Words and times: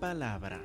palabra. 0.00 0.58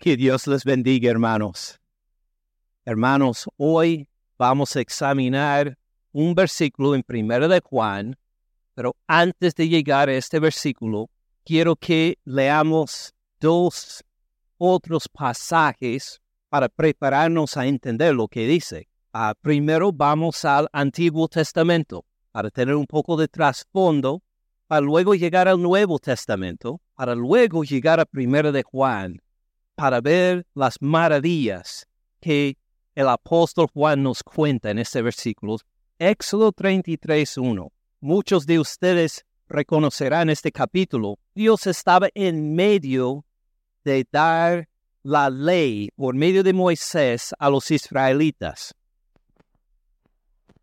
Que 0.00 0.16
Dios 0.16 0.48
les 0.48 0.64
bendiga, 0.64 1.08
hermanos. 1.08 1.80
Hermanos, 2.84 3.48
hoy 3.56 4.08
vamos 4.36 4.74
a 4.74 4.80
examinar 4.80 5.78
un 6.10 6.34
versículo 6.34 6.96
en 6.96 7.04
Primera 7.04 7.46
de 7.46 7.60
Juan, 7.60 8.16
pero 8.74 8.96
antes 9.06 9.54
de 9.54 9.68
llegar 9.68 10.08
a 10.08 10.14
este 10.14 10.40
versículo, 10.40 11.08
quiero 11.44 11.76
que 11.76 12.18
leamos 12.24 13.14
dos 13.38 14.02
otros 14.58 15.08
pasajes 15.08 16.20
para 16.48 16.68
prepararnos 16.68 17.56
a 17.56 17.66
entender 17.66 18.12
lo 18.12 18.26
que 18.26 18.48
dice. 18.48 18.88
Ah, 19.12 19.34
primero 19.40 19.92
vamos 19.92 20.44
al 20.44 20.68
Antiguo 20.72 21.28
Testamento 21.28 22.04
para 22.32 22.50
tener 22.50 22.74
un 22.74 22.86
poco 22.86 23.16
de 23.16 23.28
trasfondo, 23.28 24.22
para 24.66 24.80
luego 24.80 25.14
llegar 25.14 25.48
al 25.48 25.60
Nuevo 25.60 25.98
Testamento, 25.98 26.80
para 26.94 27.14
luego 27.14 27.62
llegar 27.62 28.00
a 28.00 28.06
Primera 28.06 28.50
de 28.50 28.62
Juan, 28.62 29.20
para 29.74 30.00
ver 30.00 30.46
las 30.54 30.80
maravillas 30.80 31.86
que 32.20 32.56
el 32.94 33.08
apóstol 33.08 33.68
Juan 33.72 34.02
nos 34.02 34.22
cuenta 34.22 34.70
en 34.70 34.78
este 34.78 35.02
versículo. 35.02 35.58
Éxodo 35.98 36.52
33.1. 36.52 37.70
Muchos 38.00 38.46
de 38.46 38.58
ustedes 38.58 39.24
reconocerán 39.48 40.30
este 40.30 40.50
capítulo. 40.50 41.18
Dios 41.34 41.66
estaba 41.66 42.08
en 42.14 42.54
medio 42.54 43.24
de 43.84 44.06
dar 44.10 44.68
la 45.02 45.30
ley 45.30 45.90
por 45.96 46.14
medio 46.14 46.42
de 46.42 46.52
Moisés 46.52 47.34
a 47.38 47.50
los 47.50 47.70
israelitas. 47.70 48.74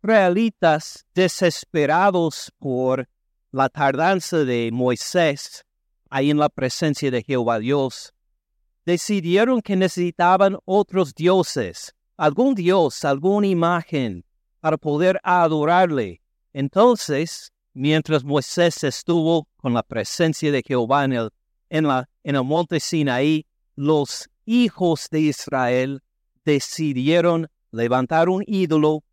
Israelitas 0.02 1.04
desesperados 1.14 2.50
por 2.58 3.06
la 3.52 3.68
tardanza 3.68 4.44
de 4.46 4.70
Moisés 4.72 5.66
ahí 6.08 6.30
en 6.30 6.38
la 6.38 6.48
presencia 6.48 7.10
de 7.10 7.22
Jehová 7.22 7.58
Dios, 7.58 8.14
decidieron 8.86 9.60
que 9.60 9.76
necesitaban 9.76 10.56
otros 10.64 11.14
dioses, 11.14 11.94
algún 12.16 12.54
dios, 12.54 13.04
alguna 13.04 13.46
imagen 13.46 14.24
para 14.60 14.78
poder 14.78 15.20
adorarle. 15.22 16.22
Entonces, 16.54 17.52
mientras 17.74 18.24
Moisés 18.24 18.82
estuvo 18.82 19.48
con 19.58 19.74
la 19.74 19.82
presencia 19.82 20.50
de 20.50 20.62
Jehová 20.66 21.04
en 21.04 21.12
el, 21.12 21.30
en 21.68 21.86
la, 21.86 22.08
en 22.24 22.36
el 22.36 22.44
monte 22.44 22.80
Sinaí, 22.80 23.44
los 23.76 24.30
hijos 24.46 25.08
de 25.10 25.20
Israel 25.20 26.02
decidieron 26.42 27.48
levantar 27.70 28.30
un 28.30 28.42
ídolo 28.46 29.04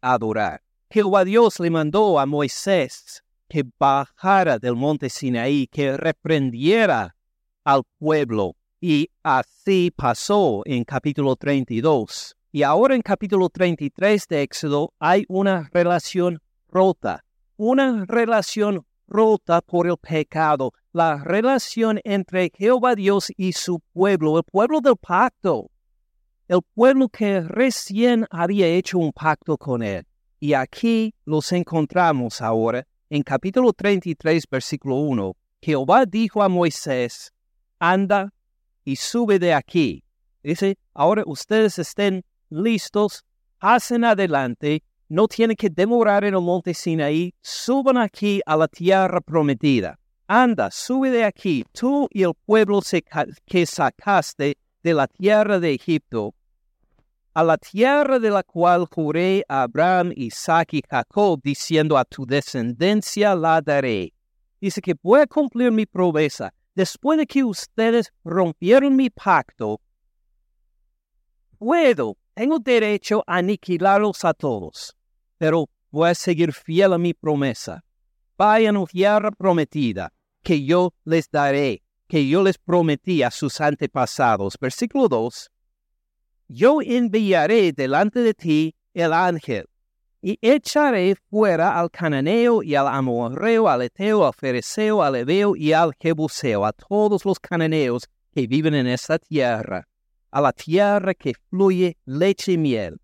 adorar. 0.00 0.62
Jehová 0.90 1.24
Dios 1.24 1.60
le 1.60 1.70
mandó 1.70 2.18
a 2.18 2.26
Moisés 2.26 3.22
que 3.48 3.64
bajara 3.78 4.58
del 4.58 4.76
monte 4.76 5.08
Sinaí, 5.08 5.66
que 5.66 5.96
reprendiera 5.96 7.16
al 7.64 7.82
pueblo. 7.98 8.56
Y 8.80 9.10
así 9.22 9.90
pasó 9.94 10.62
en 10.64 10.84
capítulo 10.84 11.34
32. 11.36 12.36
Y 12.52 12.62
ahora 12.62 12.94
en 12.94 13.02
capítulo 13.02 13.48
33 13.48 14.28
de 14.28 14.42
Éxodo 14.42 14.94
hay 14.98 15.24
una 15.28 15.68
relación 15.72 16.40
rota, 16.68 17.24
una 17.56 18.04
relación 18.06 18.86
rota 19.06 19.60
por 19.60 19.86
el 19.86 19.96
pecado, 19.96 20.72
la 20.92 21.22
relación 21.24 22.00
entre 22.04 22.50
Jehová 22.54 22.94
Dios 22.94 23.32
y 23.36 23.52
su 23.52 23.80
pueblo, 23.92 24.38
el 24.38 24.44
pueblo 24.44 24.80
del 24.80 24.96
pacto, 24.96 25.70
el 26.48 26.62
pueblo 26.74 27.10
que 27.10 27.42
recién 27.42 28.26
había 28.30 28.66
hecho 28.66 28.98
un 28.98 29.12
pacto 29.12 29.58
con 29.58 29.82
él. 29.82 30.06
Y 30.40 30.54
aquí 30.54 31.14
los 31.26 31.52
encontramos 31.52 32.40
ahora 32.40 32.86
en 33.10 33.22
capítulo 33.22 33.72
33, 33.72 34.44
versículo 34.50 34.96
1. 34.96 35.36
Jehová 35.60 36.06
dijo 36.06 36.42
a 36.42 36.48
Moisés, 36.48 37.32
anda 37.78 38.32
y 38.84 38.96
sube 38.96 39.38
de 39.38 39.52
aquí. 39.52 40.02
Dice, 40.42 40.78
ahora 40.94 41.22
ustedes 41.26 41.78
estén 41.78 42.24
listos, 42.48 43.24
pasen 43.58 44.04
adelante, 44.04 44.82
no 45.08 45.28
tienen 45.28 45.56
que 45.56 45.68
demorar 45.68 46.24
en 46.24 46.34
el 46.34 46.40
monte 46.40 46.72
Sinaí, 46.72 47.34
suban 47.42 47.98
aquí 47.98 48.40
a 48.46 48.56
la 48.56 48.68
tierra 48.68 49.20
prometida. 49.20 49.98
Anda, 50.26 50.70
sube 50.70 51.10
de 51.10 51.24
aquí, 51.24 51.64
tú 51.72 52.08
y 52.10 52.22
el 52.22 52.32
pueblo 52.46 52.80
que 53.46 53.66
sacaste 53.66 54.56
de 54.82 54.94
la 54.94 55.06
tierra 55.06 55.58
de 55.58 55.74
Egipto, 55.74 56.34
a 57.38 57.44
la 57.44 57.56
tierra 57.56 58.18
de 58.18 58.30
la 58.30 58.42
cual 58.42 58.84
juré 58.92 59.44
a 59.48 59.62
Abraham, 59.62 60.12
Isaac 60.16 60.74
y 60.74 60.82
Jacob, 60.90 61.40
diciendo 61.40 61.96
a 61.96 62.04
tu 62.04 62.26
descendencia 62.26 63.36
la 63.36 63.60
daré. 63.60 64.12
Dice 64.60 64.80
que 64.80 64.96
voy 65.00 65.20
a 65.20 65.26
cumplir 65.28 65.70
mi 65.70 65.86
promesa. 65.86 66.52
Después 66.74 67.16
de 67.16 67.28
que 67.28 67.44
ustedes 67.44 68.12
rompieron 68.24 68.96
mi 68.96 69.08
pacto, 69.08 69.80
puedo, 71.60 72.16
tengo 72.34 72.58
derecho 72.58 73.22
a 73.24 73.36
aniquilarlos 73.36 74.24
a 74.24 74.34
todos, 74.34 74.96
pero 75.38 75.68
voy 75.92 76.10
a 76.10 76.16
seguir 76.16 76.52
fiel 76.52 76.92
a 76.92 76.98
mi 76.98 77.14
promesa. 77.14 77.84
Vayan 78.36 78.76
a 78.78 78.84
tierra 78.84 79.30
prometida, 79.30 80.12
que 80.42 80.64
yo 80.64 80.92
les 81.04 81.30
daré, 81.30 81.84
que 82.08 82.26
yo 82.26 82.42
les 82.42 82.58
prometí 82.58 83.22
a 83.22 83.30
sus 83.30 83.60
antepasados. 83.60 84.56
Versículo 84.60 85.06
2. 85.08 85.52
Yo 86.48 86.80
enviaré 86.82 87.72
delante 87.72 88.20
de 88.20 88.34
ti 88.34 88.74
el 88.94 89.12
ángel, 89.12 89.66
y 90.20 90.38
echaré 90.40 91.14
fuera 91.30 91.78
al 91.78 91.90
cananeo 91.90 92.62
y 92.62 92.74
al 92.74 92.88
amorreo, 92.88 93.68
al 93.68 93.82
eteo, 93.82 94.26
al 94.26 94.34
fereceo, 94.34 95.02
al 95.02 95.16
ebeo 95.16 95.54
y 95.54 95.72
al 95.72 95.92
jebuseo, 96.00 96.64
a 96.64 96.72
todos 96.72 97.24
los 97.24 97.38
cananeos 97.38 98.08
que 98.34 98.46
viven 98.46 98.74
en 98.74 98.86
esta 98.86 99.18
tierra, 99.18 99.86
a 100.30 100.40
la 100.40 100.52
tierra 100.52 101.14
que 101.14 101.34
fluye 101.50 101.96
leche 102.04 102.52
y 102.52 102.58
miel. 102.58 103.00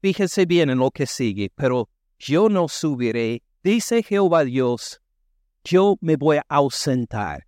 Fíjense 0.00 0.46
bien 0.46 0.70
en 0.70 0.78
lo 0.78 0.90
que 0.90 1.06
sigue, 1.06 1.50
pero 1.54 1.88
yo 2.18 2.48
no 2.48 2.68
subiré, 2.68 3.42
dice 3.62 4.02
Jehová 4.02 4.44
Dios, 4.44 5.00
yo 5.64 5.96
me 6.00 6.16
voy 6.16 6.36
a 6.36 6.44
ausentar. 6.48 7.46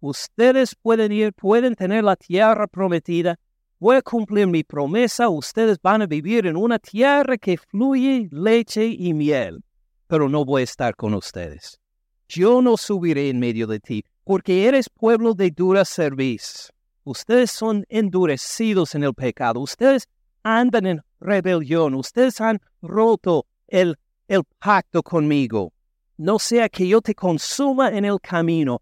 Ustedes 0.00 0.74
pueden 0.74 1.12
ir, 1.12 1.32
pueden 1.32 1.74
tener 1.74 2.04
la 2.04 2.16
tierra 2.16 2.66
prometida, 2.66 3.38
voy 3.84 3.96
a 3.96 4.02
cumplir 4.02 4.46
mi 4.46 4.64
promesa, 4.64 5.28
ustedes 5.28 5.76
van 5.82 6.00
a 6.00 6.06
vivir 6.06 6.46
en 6.46 6.56
una 6.56 6.78
tierra 6.78 7.36
que 7.36 7.58
fluye 7.58 8.30
leche 8.30 8.86
y 8.86 9.12
miel, 9.12 9.62
pero 10.06 10.26
no 10.26 10.42
voy 10.42 10.62
a 10.62 10.64
estar 10.64 10.96
con 10.96 11.12
ustedes. 11.12 11.78
Yo 12.26 12.62
no 12.62 12.78
subiré 12.78 13.28
en 13.28 13.38
medio 13.38 13.66
de 13.66 13.80
ti, 13.80 14.02
porque 14.24 14.66
eres 14.66 14.88
pueblo 14.88 15.34
de 15.34 15.50
dura 15.50 15.84
cerviz. 15.84 16.72
Ustedes 17.04 17.50
son 17.50 17.84
endurecidos 17.90 18.94
en 18.94 19.04
el 19.04 19.12
pecado, 19.12 19.60
ustedes 19.60 20.08
andan 20.42 20.86
en 20.86 21.02
rebelión, 21.20 21.94
ustedes 21.94 22.40
han 22.40 22.62
roto 22.80 23.44
el, 23.68 23.98
el 24.28 24.44
pacto 24.60 25.02
conmigo. 25.02 25.74
No 26.16 26.38
sea 26.38 26.70
que 26.70 26.88
yo 26.88 27.02
te 27.02 27.14
consuma 27.14 27.90
en 27.90 28.06
el 28.06 28.18
camino. 28.18 28.80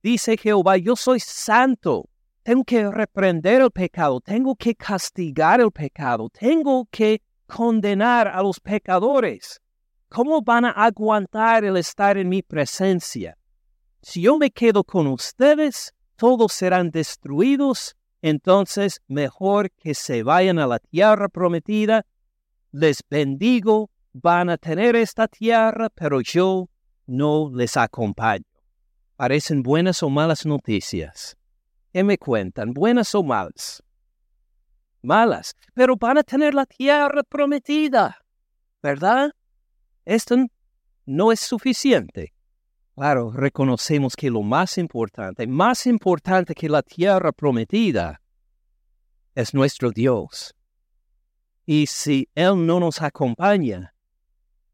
Dice 0.00 0.36
Jehová, 0.36 0.76
yo 0.76 0.94
soy 0.94 1.18
santo 1.18 2.08
tengo 2.42 2.64
que 2.64 2.90
reprender 2.90 3.62
el 3.62 3.70
pecado, 3.70 4.20
tengo 4.20 4.56
que 4.56 4.74
castigar 4.74 5.60
el 5.60 5.70
pecado, 5.70 6.28
tengo 6.28 6.86
que 6.90 7.22
condenar 7.46 8.28
a 8.28 8.42
los 8.42 8.58
pecadores. 8.60 9.60
¿Cómo 10.08 10.42
van 10.42 10.64
a 10.64 10.70
aguantar 10.70 11.64
el 11.64 11.76
estar 11.76 12.18
en 12.18 12.28
mi 12.28 12.42
presencia? 12.42 13.36
Si 14.02 14.22
yo 14.22 14.36
me 14.36 14.50
quedo 14.50 14.84
con 14.84 15.06
ustedes, 15.06 15.94
todos 16.16 16.52
serán 16.52 16.90
destruidos, 16.90 17.96
entonces 18.20 19.00
mejor 19.06 19.70
que 19.70 19.94
se 19.94 20.22
vayan 20.22 20.58
a 20.58 20.66
la 20.66 20.78
tierra 20.78 21.28
prometida. 21.28 22.04
Les 22.72 23.02
bendigo, 23.08 23.90
van 24.12 24.50
a 24.50 24.58
tener 24.58 24.96
esta 24.96 25.28
tierra, 25.28 25.88
pero 25.90 26.20
yo 26.20 26.68
no 27.06 27.50
les 27.54 27.76
acompaño. 27.76 28.44
Parecen 29.16 29.62
buenas 29.62 30.02
o 30.02 30.10
malas 30.10 30.44
noticias. 30.44 31.36
¿Qué 31.92 32.02
me 32.02 32.16
cuentan? 32.16 32.72
¿Buenas 32.72 33.14
o 33.14 33.22
malas? 33.22 33.82
Malas, 35.02 35.54
pero 35.74 35.96
van 35.96 36.16
a 36.16 36.22
tener 36.22 36.54
la 36.54 36.64
tierra 36.64 37.22
prometida, 37.22 38.24
¿verdad? 38.82 39.32
Esto 40.06 40.36
no 41.04 41.32
es 41.32 41.40
suficiente. 41.40 42.32
Claro, 42.94 43.30
reconocemos 43.30 44.16
que 44.16 44.30
lo 44.30 44.42
más 44.42 44.78
importante, 44.78 45.46
más 45.46 45.86
importante 45.86 46.54
que 46.54 46.68
la 46.68 46.82
tierra 46.82 47.30
prometida, 47.32 48.22
es 49.34 49.52
nuestro 49.52 49.90
Dios. 49.90 50.54
Y 51.66 51.86
si 51.86 52.28
Él 52.34 52.66
no 52.66 52.80
nos 52.80 53.02
acompaña, 53.02 53.94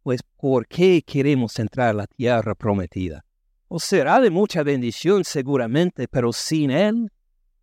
pues 0.03 0.23
¿por 0.23 0.69
qué 0.69 1.03
queremos 1.03 1.59
entrar 1.59 1.89
a 1.89 1.93
la 1.93 2.07
tierra 2.07 2.55
prometida? 2.55 3.25
O 3.69 3.79
será 3.79 4.21
de 4.21 4.31
mucha 4.31 4.63
bendición 4.63 5.25
seguramente, 5.25 6.09
pero 6.09 6.33
sin 6.33 6.71
Él, 6.71 7.13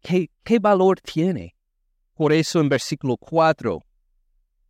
¿qué, 0.02 0.30
qué 0.44 0.60
valor 0.60 1.02
tiene? 1.02 1.56
Por 2.14 2.32
eso 2.32 2.60
en 2.60 2.70
versículo 2.70 3.18
4, 3.18 3.84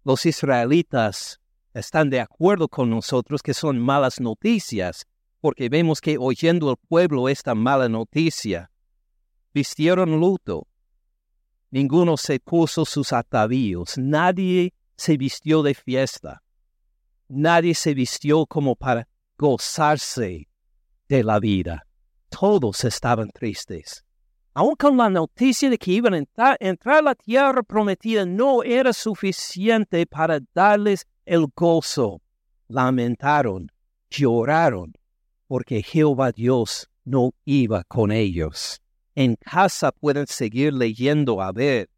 los 0.06 0.26
israelitas 0.26 1.40
están 1.74 2.10
de 2.10 2.22
acuerdo 2.22 2.70
con 2.70 2.90
nosotros 2.90 3.42
que 3.44 3.54
son 3.54 3.80
malas 3.80 4.22
noticias, 4.22 5.06
porque 5.42 5.68
vemos 5.68 6.00
que 6.00 6.18
oyendo 6.18 6.72
el 6.72 6.78
pueblo 6.78 7.28
esta 7.28 7.54
mala 7.54 7.90
noticia, 7.90 8.72
vistieron 9.54 10.20
luto. 10.20 10.68
Ninguno 11.70 12.16
se 12.16 12.40
puso 12.40 12.86
sus 12.86 13.12
atavíos, 13.12 13.98
nadie 13.98 14.74
se 14.96 15.18
vistió 15.18 15.62
de 15.62 15.74
fiesta, 15.74 16.42
nadie 17.28 17.76
se 17.76 17.94
vistió 17.94 18.46
como 18.46 18.76
para 18.76 19.08
gozarse 19.38 20.48
de 21.08 21.24
la 21.24 21.40
vida. 21.40 21.86
Todos 22.30 22.84
estaban 22.84 23.30
tristes. 23.30 24.04
Aun 24.54 24.76
con 24.76 24.96
la 24.96 25.10
noticia 25.10 25.70
de 25.70 25.78
que 25.78 25.92
iban 25.92 26.14
a 26.14 26.18
entrar, 26.18 26.58
a 26.60 27.02
la 27.02 27.16
tierra 27.16 27.62
prometida 27.62 28.26
no 28.26 28.64
era 28.64 28.94
suficiente 28.94 30.06
para 30.06 30.40
darles 30.54 31.06
el 31.26 31.48
gozo. 31.54 32.22
Lamentaron, 32.68 33.70
lloraron, 34.10 34.94
porque 35.48 35.84
Jehová 35.84 36.32
Dios 36.32 36.90
no 37.04 37.34
iba 37.44 37.84
con 37.84 38.12
ellos. 38.12 38.82
En 39.14 39.36
casa 39.36 39.92
pueden 39.92 40.28
seguir 40.28 40.74
leyendo 40.74 41.42
a 41.42 41.52
ver 41.52 41.90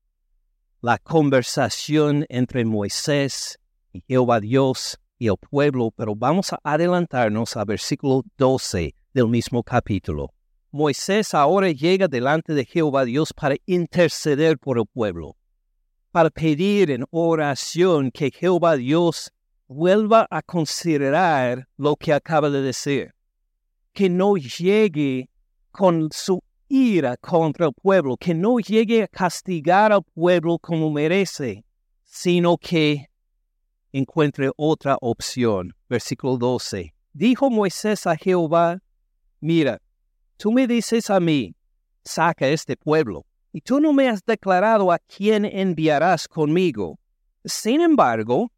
la 0.82 0.98
conversación 0.98 2.26
entre 2.30 2.66
Moisés 2.66 3.60
y 3.94 4.04
Jehová 4.08 4.40
Dios 4.40 5.00
y 5.18 5.28
el 5.28 5.38
pueblo, 5.38 5.92
pero 5.96 6.16
vamos 6.16 6.54
a 6.54 6.60
adelantarnos 6.64 7.56
al 7.58 7.66
versículo 7.66 8.24
12 8.38 8.94
del 9.14 9.28
mismo 9.28 9.64
capítulo. 9.64 10.34
Moisés 10.72 11.34
ahora 11.34 11.72
llega 11.72 12.08
delante 12.08 12.54
de 12.54 12.66
Jehová 12.66 13.06
Dios 13.06 13.34
para 13.34 13.56
interceder 13.66 14.58
por 14.60 14.78
el 14.78 14.86
pueblo, 14.86 15.36
para 16.12 16.30
pedir 16.30 16.92
en 16.92 17.06
oración 17.10 18.12
que 18.12 18.32
Jehová 18.32 18.76
Dios 18.76 19.32
vuelva 19.68 20.28
a 20.30 20.42
considerar 20.42 21.68
lo 21.78 21.96
que 21.96 22.14
acaba 22.14 22.50
de 22.50 22.62
decir, 22.62 23.14
que 23.94 24.10
no 24.10 24.36
llegue 24.36 25.30
con 25.72 26.10
su 26.12 26.44
ira 26.70 27.18
contra 27.18 27.68
el 27.68 27.74
pueblo, 27.74 28.18
que 28.18 28.34
no 28.34 28.60
llegue 28.60 29.04
a 29.04 29.08
castigar 29.08 29.92
al 29.92 30.04
pueblo 30.04 30.60
como 30.60 30.92
merece, 30.92 31.64
sino 32.04 32.58
que 32.58 33.10
encuentre 33.98 34.52
otra 34.56 34.98
opción. 35.02 35.74
Versículo 35.90 36.38
12. 36.38 36.94
Dijo 37.14 37.50
Moisés 37.50 38.06
a 38.06 38.16
Jehová, 38.16 38.80
mira, 39.40 39.82
Tú 40.38 40.52
me 40.52 40.68
dices 40.68 41.10
a 41.10 41.20
mí, 41.20 41.56
saca 42.04 42.48
este 42.48 42.78
pueblo, 42.78 43.26
y 43.52 43.62
tú 43.62 43.80
no 43.80 43.92
me 43.92 44.08
has 44.08 44.24
declarado 44.24 44.92
a 44.92 45.00
quién 45.00 45.46
enviarás 45.46 46.28
conmigo. 46.28 47.00
Sin 47.44 47.82
embargo, 47.82 48.52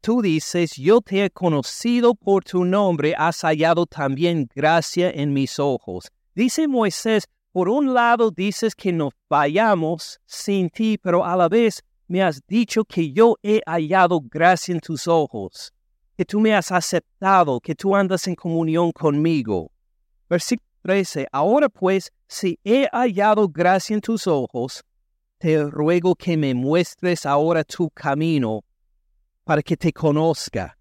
tú 0.00 0.22
dices, 0.22 0.76
yo 0.76 1.02
te 1.02 1.26
he 1.26 1.30
conocido 1.30 2.14
por 2.14 2.44
tu 2.44 2.64
nombre, 2.64 3.14
has 3.18 3.42
hallado 3.42 3.84
también 3.84 4.48
gracia 4.54 5.10
en 5.10 5.34
mis 5.34 5.58
ojos. 5.58 6.10
Dice 6.34 6.66
Moisés, 6.66 7.28
por 7.52 7.68
un 7.68 7.92
lado 7.92 8.30
dices 8.30 8.74
que 8.74 8.90
nos 8.90 9.12
vayamos 9.28 10.18
sin 10.24 10.70
ti, 10.70 10.96
pero 10.96 11.26
a 11.26 11.36
la 11.36 11.50
vez 11.50 11.82
me 12.08 12.22
has 12.22 12.40
dicho 12.46 12.84
que 12.84 13.12
yo 13.12 13.36
he 13.42 13.60
hallado 13.66 14.20
gracia 14.20 14.72
en 14.72 14.80
tus 14.80 15.06
ojos, 15.06 15.72
que 16.16 16.24
tú 16.24 16.40
me 16.40 16.54
has 16.54 16.72
aceptado, 16.72 17.60
que 17.60 17.74
tú 17.74 17.94
andas 17.94 18.26
en 18.26 18.34
comunión 18.34 18.90
conmigo. 18.90 19.70
Versículo 20.28 20.68
Ahora 21.32 21.68
pues, 21.68 22.10
si 22.26 22.58
he 22.64 22.88
hallado 22.92 23.48
gracia 23.48 23.94
en 23.94 24.00
tus 24.00 24.26
ojos, 24.26 24.82
te 25.38 25.62
ruego 25.62 26.14
que 26.14 26.36
me 26.36 26.54
muestres 26.54 27.26
ahora 27.26 27.62
tu 27.62 27.90
camino 27.90 28.64
para 29.44 29.62
que 29.62 29.76
te 29.76 29.92
conozca 29.92 30.78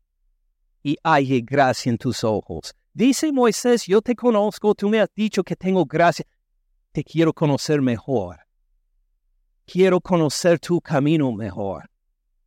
y 0.82 0.98
halle 1.04 1.42
gracia 1.42 1.90
en 1.90 1.98
tus 1.98 2.24
ojos. 2.24 2.74
Dice 2.94 3.32
Moisés, 3.32 3.86
yo 3.86 4.02
te 4.02 4.16
conozco, 4.16 4.74
tú 4.74 4.90
me 4.90 5.02
has 5.02 5.10
dicho 5.14 5.44
que 5.44 5.56
tengo 5.56 5.86
gracia, 5.86 6.26
te 6.92 7.04
quiero 7.04 7.34
conocer 7.34 7.82
mejor. 7.82 8.47
Quiero 9.70 10.00
conocer 10.00 10.60
tu 10.60 10.80
camino 10.80 11.34
mejor. 11.34 11.90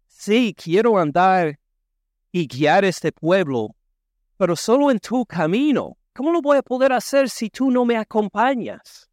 Sí, 0.08 0.54
quiero 0.56 0.96
andar 0.96 1.60
y 2.32 2.46
guiar 2.46 2.82
este 2.86 3.12
pueblo, 3.12 3.76
pero 4.38 4.56
solo 4.56 4.90
en 4.90 4.98
tu 4.98 5.26
camino. 5.26 5.98
¿Cómo 6.14 6.32
lo 6.32 6.40
voy 6.40 6.56
a 6.56 6.62
poder 6.62 6.94
hacer 6.94 7.28
si 7.28 7.50
tú 7.50 7.70
no 7.70 7.84
me 7.84 7.98
acompañas? 7.98 9.10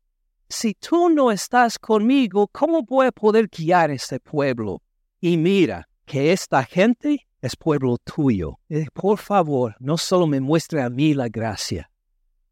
Si 0.47 0.73
tú 0.73 1.09
no 1.09 1.31
estás 1.31 1.77
conmigo, 1.77 2.47
¿cómo 2.47 2.81
voy 2.81 3.07
a 3.07 3.11
poder 3.11 3.49
guiar 3.49 3.91
este 3.91 4.21
pueblo? 4.21 4.81
Y 5.19 5.35
mira 5.35 5.89
que 6.05 6.31
esta 6.31 6.63
gente 6.63 7.27
es 7.41 7.57
pueblo 7.57 7.97
tuyo. 7.97 8.57
Eh, 8.69 8.85
por 8.93 9.17
favor, 9.17 9.75
no 9.79 9.97
solo 9.97 10.27
me 10.27 10.39
muestre 10.39 10.81
a 10.81 10.89
mí 10.89 11.13
la 11.13 11.27
gracia, 11.27 11.91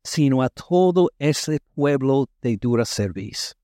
sino 0.04 0.42
a 0.42 0.50
todo 0.50 1.12
ese 1.18 1.60
pueblo 1.74 2.28
de 2.42 2.58
dura 2.58 2.84
servicio. 2.84 3.56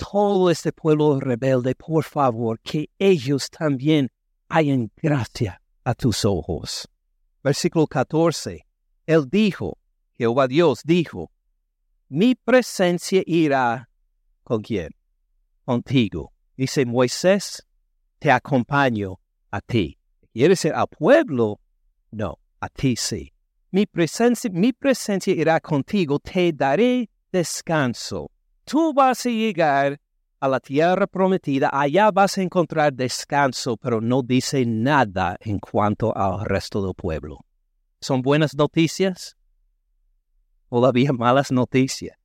Todo 0.00 0.50
este 0.50 0.72
pueblo 0.72 1.20
rebelde, 1.20 1.74
por 1.74 2.04
favor, 2.04 2.58
que 2.60 2.88
ellos 2.98 3.50
también 3.50 4.10
hayan 4.48 4.90
gracia 4.96 5.60
a 5.84 5.94
tus 5.94 6.24
ojos. 6.24 6.88
Versículo 7.44 7.86
14. 7.86 8.66
Él 9.06 9.28
dijo, 9.30 9.76
Jehová 10.14 10.48
Dios 10.48 10.80
dijo, 10.84 11.30
mi 12.08 12.34
presencia 12.34 13.22
irá 13.26 13.90
con 14.42 14.62
quién? 14.62 14.88
Contigo. 15.66 16.32
Dice 16.56 16.86
Moisés, 16.86 17.66
te 18.18 18.30
acompaño 18.30 19.20
a 19.50 19.60
ti. 19.60 19.98
¿Quieres 20.32 20.64
ir 20.64 20.72
al 20.72 20.88
pueblo? 20.88 21.60
No, 22.10 22.38
a 22.58 22.70
ti 22.70 22.96
sí. 22.96 23.34
Mi 23.70 23.84
presencia, 23.84 24.50
mi 24.50 24.72
presencia 24.72 25.34
irá 25.34 25.60
contigo, 25.60 26.18
te 26.18 26.52
daré 26.52 27.10
descanso. 27.30 28.30
Tú 28.70 28.94
vas 28.94 29.26
a 29.26 29.30
llegar 29.30 30.00
a 30.38 30.48
la 30.48 30.60
tierra 30.60 31.06
prometida, 31.06 31.70
allá 31.72 32.10
vas 32.12 32.38
a 32.38 32.42
encontrar 32.42 32.92
descanso, 32.92 33.76
pero 33.76 34.00
no 34.00 34.22
dice 34.22 34.64
nada 34.64 35.36
en 35.40 35.58
cuanto 35.58 36.16
al 36.16 36.44
resto 36.44 36.80
del 36.80 36.94
pueblo 36.94 37.40
son 38.00 38.22
buenas 38.22 38.54
noticias, 38.56 39.36
todavía 40.68 41.12
malas 41.12 41.52
noticias. 41.52 42.16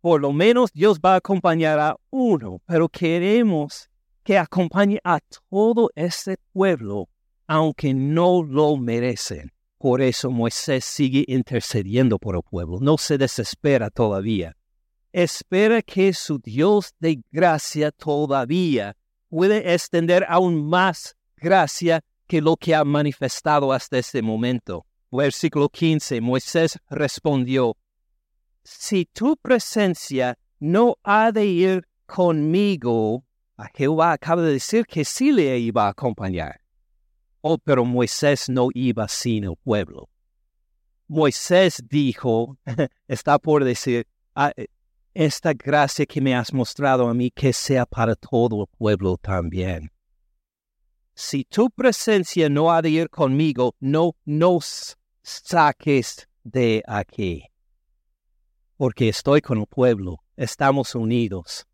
Por 0.00 0.20
lo 0.20 0.32
menos 0.32 0.72
Dios 0.72 1.00
va 1.00 1.14
a 1.14 1.16
acompañar 1.16 1.78
a 1.78 1.96
uno, 2.10 2.60
pero 2.66 2.88
queremos 2.88 3.88
que 4.24 4.38
acompañe 4.38 5.00
a 5.04 5.18
todo 5.50 5.90
ese 5.94 6.36
pueblo, 6.52 7.08
aunque 7.46 7.94
no 7.94 8.42
lo 8.42 8.76
merecen. 8.76 9.52
Por 9.78 10.00
eso 10.00 10.30
Moisés 10.30 10.84
sigue 10.84 11.24
intercediendo 11.26 12.18
por 12.18 12.36
el 12.36 12.42
pueblo, 12.42 12.78
no 12.80 12.98
se 12.98 13.18
desespera 13.18 13.90
todavía. 13.90 14.56
Espera 15.12 15.82
que 15.82 16.14
su 16.14 16.38
Dios 16.38 16.94
de 16.98 17.22
gracia 17.30 17.90
todavía 17.90 18.96
puede 19.28 19.74
extender 19.74 20.24
aún 20.26 20.66
más 20.68 21.16
gracia 21.36 22.02
que 22.26 22.40
lo 22.40 22.56
que 22.56 22.74
ha 22.74 22.82
manifestado 22.82 23.72
hasta 23.72 23.98
este 23.98 24.22
momento. 24.22 24.86
Versículo 25.10 25.68
15. 25.68 26.20
Moisés 26.22 26.78
respondió, 26.88 27.76
Si 28.64 29.04
tu 29.04 29.36
presencia 29.36 30.38
no 30.58 30.96
ha 31.02 31.30
de 31.30 31.44
ir 31.44 31.88
conmigo, 32.06 33.24
a 33.58 33.68
Jehová 33.74 34.12
acaba 34.12 34.40
de 34.40 34.52
decir 34.52 34.86
que 34.86 35.04
sí 35.04 35.30
le 35.30 35.58
iba 35.58 35.86
a 35.86 35.90
acompañar. 35.90 36.62
Oh, 37.42 37.58
pero 37.58 37.84
Moisés 37.84 38.48
no 38.48 38.68
iba 38.72 39.06
sin 39.08 39.44
el 39.44 39.56
pueblo. 39.62 40.08
Moisés 41.06 41.82
dijo, 41.86 42.56
está 43.08 43.38
por 43.38 43.64
decir, 43.64 44.06
ah, 44.34 44.52
esta 45.14 45.52
gracia 45.52 46.06
que 46.06 46.20
me 46.20 46.34
has 46.34 46.52
mostrado 46.52 47.08
a 47.08 47.14
mí, 47.14 47.30
que 47.30 47.52
sea 47.52 47.86
para 47.86 48.14
todo 48.14 48.62
el 48.62 48.66
pueblo 48.78 49.16
también. 49.16 49.90
Si 51.14 51.44
tu 51.44 51.70
presencia 51.70 52.48
no 52.48 52.72
ha 52.72 52.80
de 52.80 52.90
ir 52.90 53.10
conmigo, 53.10 53.74
no 53.80 54.16
nos 54.24 54.96
saques 55.22 56.28
de 56.42 56.82
aquí. 56.86 57.44
Porque 58.76 59.08
estoy 59.10 59.40
con 59.40 59.58
el 59.58 59.66
pueblo, 59.66 60.22
estamos 60.36 60.94
unidos. 60.94 61.66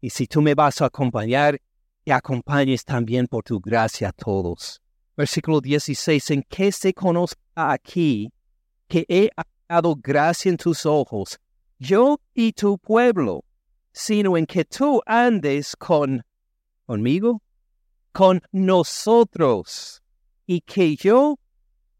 Y 0.00 0.10
si 0.10 0.26
tú 0.26 0.42
me 0.42 0.54
vas 0.54 0.82
a 0.82 0.86
acompañar, 0.86 1.58
te 2.04 2.12
acompañes 2.12 2.84
también 2.84 3.26
por 3.26 3.42
tu 3.42 3.58
gracia 3.58 4.10
a 4.10 4.12
todos. 4.12 4.82
Versículo 5.16 5.60
16, 5.60 6.30
en 6.30 6.42
que 6.42 6.70
se 6.70 6.92
conozca 6.92 7.40
aquí 7.54 8.30
que 8.86 9.06
he 9.08 9.30
dado 9.68 9.96
gracia 9.96 10.50
en 10.50 10.58
tus 10.58 10.84
ojos, 10.84 11.40
yo 11.78 12.20
y 12.34 12.52
tu 12.52 12.78
pueblo, 12.78 13.44
sino 13.92 14.36
en 14.36 14.46
que 14.46 14.64
tú 14.64 15.02
andes 15.06 15.76
con 15.76 16.24
conmigo, 16.86 17.42
con 18.12 18.42
nosotros, 18.52 20.02
y 20.46 20.60
que 20.60 20.96
yo 20.96 21.38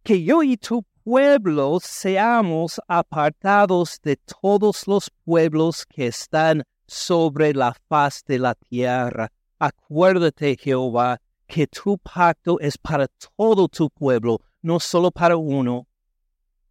que 0.02 0.23
yo 0.23 0.43
y 0.43 0.59
tu 0.59 0.85
pueblo 1.02 1.78
seamos 1.81 2.81
apartados 2.88 3.99
de 4.02 4.16
todos 4.16 4.87
los 4.87 5.11
pueblos 5.25 5.87
que 5.87 6.09
están 6.09 6.62
sobre 6.87 7.54
la 7.54 7.75
faz 7.88 8.23
de 8.26 8.38
la 8.38 8.54
tierra. 8.54 9.31
Acuérdate, 9.59 10.57
Jehová, 10.57 11.19
que 11.47 11.66
tu 11.66 11.97
pacto 11.99 12.59
es 12.61 12.76
para 12.76 13.07
todo 13.37 13.69
tu 13.69 13.88
pueblo, 13.88 14.40
no 14.61 14.78
solo 14.78 15.11
para 15.11 15.37
uno, 15.37 15.87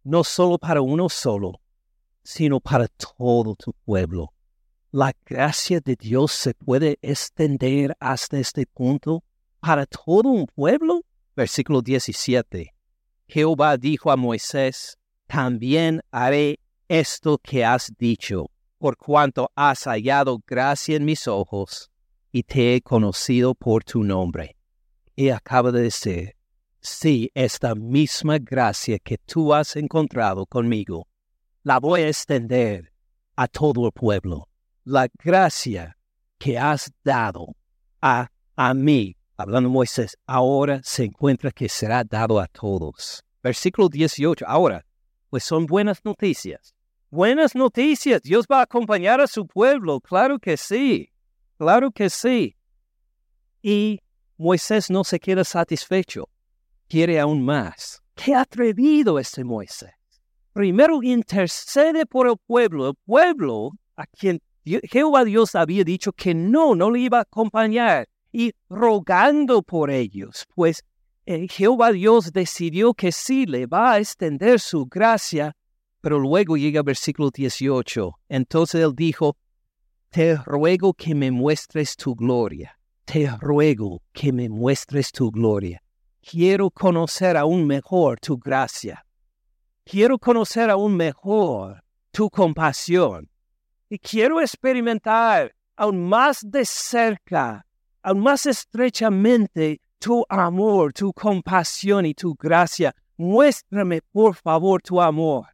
no 0.04 0.22
solo 0.22 0.58
para 0.58 0.80
uno 0.80 1.08
solo, 1.08 1.60
sino 2.24 2.58
para 2.58 2.88
todo 2.88 3.54
tu 3.54 3.72
pueblo. 3.84 4.32
La 4.90 5.12
gracia 5.24 5.80
de 5.80 5.94
Dios 5.94 6.32
se 6.32 6.54
puede 6.54 6.98
extender 7.02 7.96
hasta 8.00 8.38
este 8.38 8.66
punto 8.66 9.22
para 9.60 9.86
todo 9.86 10.28
un 10.30 10.46
pueblo. 10.46 11.02
Versículo 11.36 11.82
17. 11.82 12.72
Jehová 13.28 13.76
dijo 13.76 14.10
a 14.10 14.16
Moisés, 14.16 14.96
también 15.26 16.00
haré 16.10 16.60
esto 16.88 17.38
que 17.38 17.64
has 17.64 17.92
dicho, 17.98 18.50
por 18.78 18.96
cuanto 18.96 19.50
has 19.54 19.84
hallado 19.84 20.40
gracia 20.46 20.96
en 20.96 21.04
mis 21.04 21.26
ojos 21.26 21.90
y 22.30 22.42
te 22.42 22.74
he 22.74 22.80
conocido 22.80 23.54
por 23.54 23.84
tu 23.84 24.04
nombre. 24.04 24.56
Y 25.16 25.30
acaba 25.30 25.72
de 25.72 25.82
decir, 25.82 26.36
sí, 26.80 27.30
esta 27.34 27.74
misma 27.74 28.38
gracia 28.38 28.98
que 28.98 29.18
tú 29.18 29.54
has 29.54 29.76
encontrado 29.76 30.46
conmigo, 30.46 31.08
la 31.64 31.80
voy 31.80 32.02
a 32.02 32.08
extender 32.08 32.92
a 33.36 33.48
todo 33.48 33.86
el 33.86 33.92
pueblo. 33.92 34.48
La 34.84 35.08
gracia 35.22 35.96
que 36.38 36.58
has 36.58 36.92
dado 37.02 37.56
a, 38.02 38.28
a 38.54 38.74
mí, 38.74 39.16
hablando 39.38 39.70
Moisés, 39.70 40.16
ahora 40.26 40.80
se 40.84 41.04
encuentra 41.04 41.50
que 41.50 41.70
será 41.70 42.04
dado 42.04 42.38
a 42.38 42.46
todos. 42.48 43.24
Versículo 43.42 43.88
18. 43.88 44.44
Ahora, 44.46 44.84
pues 45.30 45.42
son 45.42 45.64
buenas 45.64 46.04
noticias. 46.04 46.74
Buenas 47.10 47.54
noticias. 47.54 48.20
Dios 48.22 48.46
va 48.50 48.60
a 48.60 48.64
acompañar 48.64 49.22
a 49.22 49.26
su 49.26 49.46
pueblo. 49.46 50.00
Claro 50.00 50.38
que 50.38 50.58
sí. 50.58 51.10
Claro 51.56 51.90
que 51.90 52.10
sí. 52.10 52.56
Y 53.62 54.00
Moisés 54.36 54.90
no 54.90 55.02
se 55.02 55.18
queda 55.18 55.44
satisfecho. 55.44 56.28
Quiere 56.88 57.18
aún 57.18 57.42
más. 57.42 58.02
Qué 58.14 58.34
atrevido 58.34 59.18
este 59.18 59.44
Moisés. 59.44 59.94
Primero 60.54 61.02
intercede 61.02 62.06
por 62.06 62.26
el 62.26 62.36
pueblo. 62.46 62.88
El 62.88 62.94
pueblo 63.04 63.72
a 63.96 64.06
quien 64.06 64.40
Jehová 64.64 65.24
Dios 65.24 65.54
había 65.54 65.84
dicho 65.84 66.12
que 66.12 66.34
no, 66.34 66.74
no 66.74 66.90
le 66.90 67.00
iba 67.00 67.18
a 67.18 67.22
acompañar. 67.22 68.08
Y 68.32 68.52
rogando 68.70 69.62
por 69.62 69.90
ellos, 69.90 70.46
pues 70.54 70.82
eh, 71.26 71.46
Jehová 71.48 71.92
Dios 71.92 72.32
decidió 72.32 72.94
que 72.94 73.12
sí 73.12 73.44
le 73.44 73.66
va 73.66 73.92
a 73.92 73.98
extender 73.98 74.58
su 74.58 74.86
gracia 74.86 75.54
pero 76.04 76.18
luego 76.18 76.58
llega 76.58 76.80
el 76.80 76.84
versículo 76.84 77.30
18. 77.30 78.20
Entonces 78.28 78.82
él 78.82 78.92
dijo, 78.94 79.38
te 80.10 80.36
ruego 80.36 80.92
que 80.92 81.14
me 81.14 81.30
muestres 81.30 81.96
tu 81.96 82.14
gloria. 82.14 82.78
Te 83.06 83.26
ruego 83.40 84.02
que 84.12 84.30
me 84.30 84.50
muestres 84.50 85.10
tu 85.10 85.30
gloria. 85.30 85.82
Quiero 86.20 86.70
conocer 86.70 87.38
aún 87.38 87.66
mejor 87.66 88.20
tu 88.20 88.36
gracia. 88.36 89.03
Quiero 89.84 90.18
conocer 90.18 90.70
aún 90.70 90.96
mejor 90.96 91.82
tu 92.10 92.30
compasión. 92.30 93.28
Y 93.88 93.98
quiero 93.98 94.40
experimentar 94.40 95.54
aún 95.76 96.08
más 96.08 96.40
de 96.42 96.64
cerca, 96.64 97.66
aún 98.02 98.20
más 98.20 98.46
estrechamente 98.46 99.80
tu 99.98 100.24
amor, 100.28 100.92
tu 100.92 101.12
compasión 101.12 102.06
y 102.06 102.14
tu 102.14 102.34
gracia. 102.34 102.94
Muéstrame, 103.16 104.00
por 104.12 104.34
favor, 104.34 104.80
tu 104.82 105.00
amor. 105.00 105.46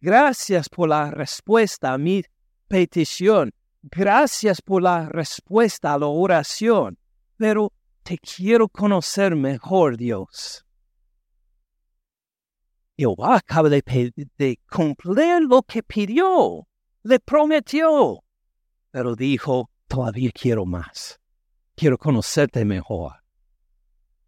Gracias 0.00 0.68
por 0.68 0.88
la 0.88 1.10
respuesta 1.10 1.92
a 1.92 1.98
mi 1.98 2.24
petición. 2.68 3.52
Gracias 3.82 4.60
por 4.60 4.82
la 4.82 5.08
respuesta 5.08 5.94
a 5.94 5.98
la 5.98 6.06
oración. 6.06 6.98
Pero 7.36 7.72
te 8.02 8.18
quiero 8.18 8.68
conocer 8.68 9.36
mejor, 9.36 9.96
Dios. 9.96 10.61
Jehová 13.02 13.36
acaba 13.36 13.68
de, 13.68 13.82
de 14.38 14.60
cumplir 14.70 15.42
lo 15.42 15.62
que 15.62 15.82
pidió, 15.82 16.68
le 17.02 17.18
prometió. 17.18 18.22
Pero 18.92 19.16
dijo, 19.16 19.68
todavía 19.88 20.30
quiero 20.32 20.64
más. 20.64 21.18
Quiero 21.74 21.98
conocerte 21.98 22.64
mejor. 22.64 23.14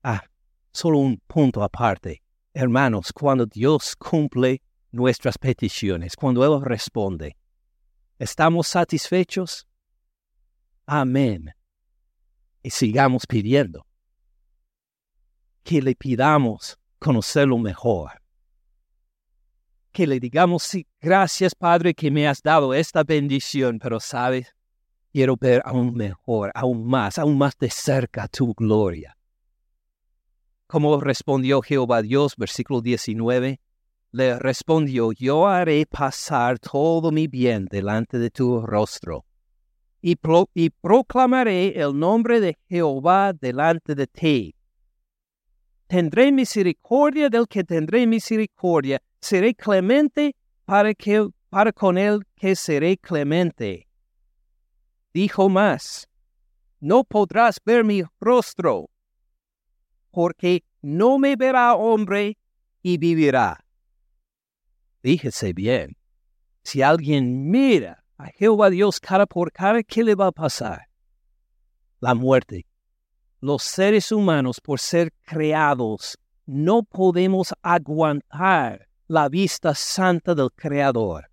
Ah, 0.03 0.25
solo 0.73 0.99
un 0.99 1.19
punto 1.19 1.63
aparte. 1.63 2.21
Hermanos, 2.53 3.13
cuando 3.13 3.47
Dios 3.47 3.95
cumple 3.95 4.61
nuestras 4.91 5.39
peticiones, 5.39 6.17
cuando 6.17 6.45
Él 6.45 6.61
responde. 6.65 7.37
¿Estamos 8.19 8.67
satisfechos? 8.67 9.69
Amén. 10.85 11.53
Y 12.61 12.71
sigamos 12.71 13.25
pidiendo. 13.27 13.87
Que 15.63 15.81
le 15.81 15.95
pidamos 15.95 16.77
conocerlo 16.99 17.57
mejor. 17.59 18.24
Que 19.95 20.09
le 20.09 20.19
digamos, 20.19 20.65
sí, 20.65 20.89
gracias 21.01 21.55
Padre 21.55 21.95
que 21.95 22.11
me 22.11 22.27
has 22.27 22.43
dado 22.43 22.75
esta 22.75 23.05
bendición, 23.05 23.79
pero 23.79 24.01
sabes, 24.01 24.53
quiero 25.13 25.37
ver 25.41 25.63
aún 25.65 25.95
mejor, 25.95 26.51
aún 26.53 26.85
más, 26.85 27.17
aún 27.17 27.39
más 27.39 27.57
de 27.57 27.71
cerca 27.71 28.27
tu 28.27 28.55
gloria. 28.55 29.17
Como 30.67 31.01
respondió 31.01 31.63
Jehová 31.63 32.03
Dios, 32.03 32.35
versículo 32.37 32.81
19, 32.81 33.61
le 34.11 34.39
respondió, 34.41 35.13
yo 35.13 35.47
haré 35.47 35.87
pasar 35.87 36.59
todo 36.59 37.13
mi 37.13 37.29
bien 37.29 37.67
delante 37.71 38.19
de 38.19 38.31
tu 38.31 38.63
rostro, 38.63 39.25
y, 40.03 40.17
proclamaré 40.71 41.81
el 41.81 41.97
nombre 41.97 42.41
de 42.41 42.59
Jehová 42.69 43.33
delante 43.33 43.95
de 43.95 44.09
ti. 44.09 44.57
Tendré 45.87 46.33
misericordia 46.33 47.29
del 47.31 47.47
que 47.47 47.63
tendré 47.63 48.09
misericordia, 48.09 49.01
seré 49.25 49.55
clemente 49.55 50.37
para, 50.67 50.95
que, 50.95 51.29
para 51.49 51.73
con 51.73 51.97
él 51.97 52.23
que 52.37 52.55
seré 52.55 52.99
clemente. 52.99 53.89
Dijo 55.15 55.49
más, 55.49 56.09
no 56.81 57.05
podrás 57.05 57.59
ver 57.65 57.85
mi 57.85 58.03
rostro, 58.21 58.91
porque 60.11 60.63
no 60.83 61.19
me 61.19 61.37
verá 61.37 61.75
hombre 61.75 62.37
y 62.83 62.99
vivirá. 62.99 63.65
Fíjese 65.01 65.53
bien, 65.55 65.97
si 66.63 66.83
alguien 66.83 67.51
mira 67.51 68.05
a 68.19 68.27
Jehová 68.27 68.69
Dios 68.71 69.01
cara 69.01 69.27
por 69.27 69.53
cara, 69.53 69.83
¿qué 69.83 70.05
le 70.05 70.15
va 70.15 70.29
a 70.29 70.33
pasar? 70.33 70.89
La 72.01 72.15
muerte. 72.15 72.67
Los 73.41 73.63
seres 73.63 74.13
humanos, 74.13 74.61
por 74.61 74.81
ser 74.81 75.13
creados, 75.23 76.19
no 76.47 76.83
podemos 76.83 77.55
aguantar 77.63 78.89
la 79.15 79.29
vista 79.29 79.75
santa 79.75 80.35
del 80.35 80.51
Creador. 80.53 81.31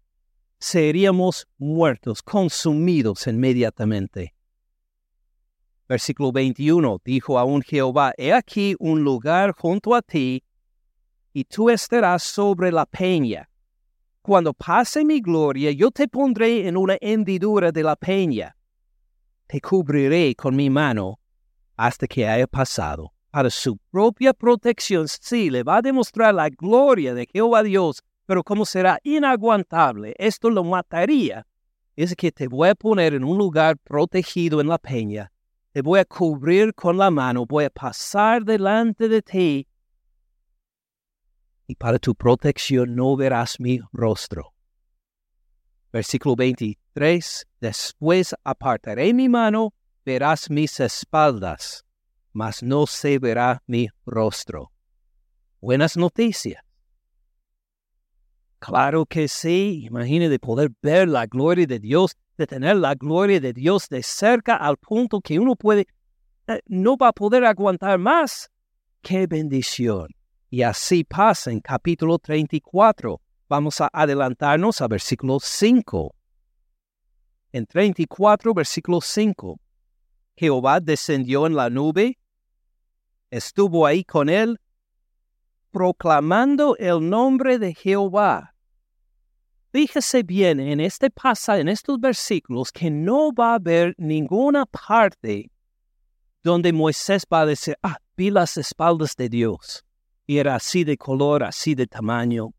Seríamos 0.59 1.47
muertos, 1.57 2.21
consumidos 2.21 3.27
inmediatamente. 3.27 4.33
Versículo 5.89 6.31
21 6.31 7.01
dijo 7.03 7.37
aún 7.37 7.61
Jehová, 7.61 8.13
He 8.17 8.31
aquí 8.31 8.75
un 8.79 9.03
lugar 9.03 9.53
junto 9.57 9.93
a 9.93 10.01
ti, 10.01 10.43
y 11.33 11.43
tú 11.43 11.69
estarás 11.69 12.23
sobre 12.23 12.71
la 12.71 12.85
peña 12.85 13.51
cuando 14.21 14.53
pase 14.53 15.03
mi 15.03 15.19
gloria, 15.19 15.71
yo 15.71 15.89
te 15.89 16.07
pondré 16.07 16.67
en 16.67 16.77
una 16.77 16.95
hendidura 17.01 17.71
de 17.71 17.81
la 17.81 17.95
peña. 17.95 18.55
Te 19.47 19.59
cubriré 19.59 20.35
con 20.35 20.55
mi 20.55 20.69
mano 20.69 21.19
hasta 21.75 22.07
que 22.07 22.27
haya 22.27 22.45
pasado. 22.45 23.11
Para 23.31 23.49
su 23.49 23.77
propia 23.91 24.33
protección, 24.33 25.07
sí, 25.07 25.49
le 25.49 25.63
va 25.63 25.77
a 25.77 25.81
demostrar 25.81 26.33
la 26.33 26.49
gloria 26.49 27.13
de 27.13 27.27
Jehová 27.31 27.63
Dios, 27.63 28.03
pero 28.25 28.43
como 28.43 28.65
será 28.65 28.99
inaguantable, 29.03 30.13
esto 30.17 30.49
lo 30.49 30.63
mataría. 30.63 31.47
Es 31.95 32.15
que 32.15 32.31
te 32.31 32.47
voy 32.47 32.69
a 32.69 32.75
poner 32.75 33.13
en 33.13 33.23
un 33.23 33.37
lugar 33.37 33.77
protegido 33.77 34.61
en 34.61 34.67
la 34.67 34.77
peña. 34.77 35.31
Te 35.71 35.81
voy 35.81 35.99
a 35.99 36.05
cubrir 36.05 36.73
con 36.73 36.97
la 36.97 37.09
mano, 37.09 37.45
voy 37.45 37.65
a 37.65 37.69
pasar 37.69 38.43
delante 38.43 39.07
de 39.07 39.21
ti 39.21 39.67
y 41.71 41.75
para 41.75 41.99
tu 41.99 42.13
protección 42.13 42.95
no 42.95 43.15
verás 43.15 43.57
mi 43.57 43.79
rostro. 43.93 44.53
Versículo 45.93 46.35
23. 46.35 47.47
Después 47.61 48.35
apartaré 48.43 49.13
mi 49.13 49.29
mano, 49.29 49.73
verás 50.05 50.49
mis 50.49 50.81
espaldas, 50.81 51.85
mas 52.33 52.63
no 52.63 52.87
se 52.87 53.19
verá 53.19 53.61
mi 53.67 53.89
rostro. 54.05 54.71
Buenas 55.59 55.97
noticias. 55.97 56.63
Claro 58.59 59.05
que 59.05 59.27
sí, 59.27 59.85
imagine 59.85 60.29
de 60.29 60.37
poder 60.37 60.71
ver 60.81 61.09
la 61.09 61.25
gloria 61.25 61.65
de 61.65 61.79
Dios, 61.79 62.15
de 62.37 62.45
tener 62.45 62.75
la 62.77 62.93
gloria 62.93 63.39
de 63.39 63.53
Dios 63.53 63.89
de 63.89 64.03
cerca 64.03 64.55
al 64.55 64.77
punto 64.77 65.19
que 65.19 65.39
uno 65.39 65.55
puede, 65.55 65.87
eh, 66.47 66.61
no 66.67 66.95
va 66.95 67.07
a 67.07 67.13
poder 67.13 67.43
aguantar 67.43 67.97
más. 67.97 68.51
¡Qué 69.01 69.25
bendición! 69.25 70.09
Y 70.49 70.61
así 70.61 71.03
pasa 71.03 71.51
en 71.51 71.59
capítulo 71.59 72.19
34. 72.19 73.19
Vamos 73.49 73.81
a 73.81 73.89
adelantarnos 73.91 74.79
a 74.81 74.87
versículo 74.87 75.39
5. 75.39 76.13
En 77.51 77.65
34, 77.65 78.53
versículo 78.53 79.01
5. 79.01 79.59
Jehová 80.35 80.79
descendió 80.79 81.47
en 81.47 81.55
la 81.55 81.69
nube 81.69 82.17
estuvo 83.31 83.87
ahí 83.87 84.03
con 84.03 84.29
él, 84.29 84.59
proclamando 85.71 86.75
el 86.77 87.09
nombre 87.09 87.57
de 87.57 87.73
Jehová. 87.73 88.53
Fíjese 89.71 90.21
bien 90.21 90.59
en 90.59 90.81
este 90.81 91.09
pasaje, 91.09 91.61
en 91.61 91.69
estos 91.69 91.99
versículos, 91.99 92.71
que 92.71 92.91
no 92.91 93.31
va 93.31 93.53
a 93.53 93.55
haber 93.55 93.95
ninguna 93.97 94.65
parte 94.65 95.49
donde 96.43 96.73
Moisés 96.73 97.25
va 97.31 97.41
a 97.41 97.45
decir, 97.45 97.77
ah, 97.81 97.97
vi 98.17 98.31
las 98.31 98.57
espaldas 98.57 99.15
de 99.15 99.29
Dios. 99.29 99.85
Y 100.27 100.37
era 100.37 100.55
así 100.55 100.83
de 100.83 100.97
color, 100.97 101.43
así 101.43 101.75
de 101.75 101.87
tamaño. 101.87 102.53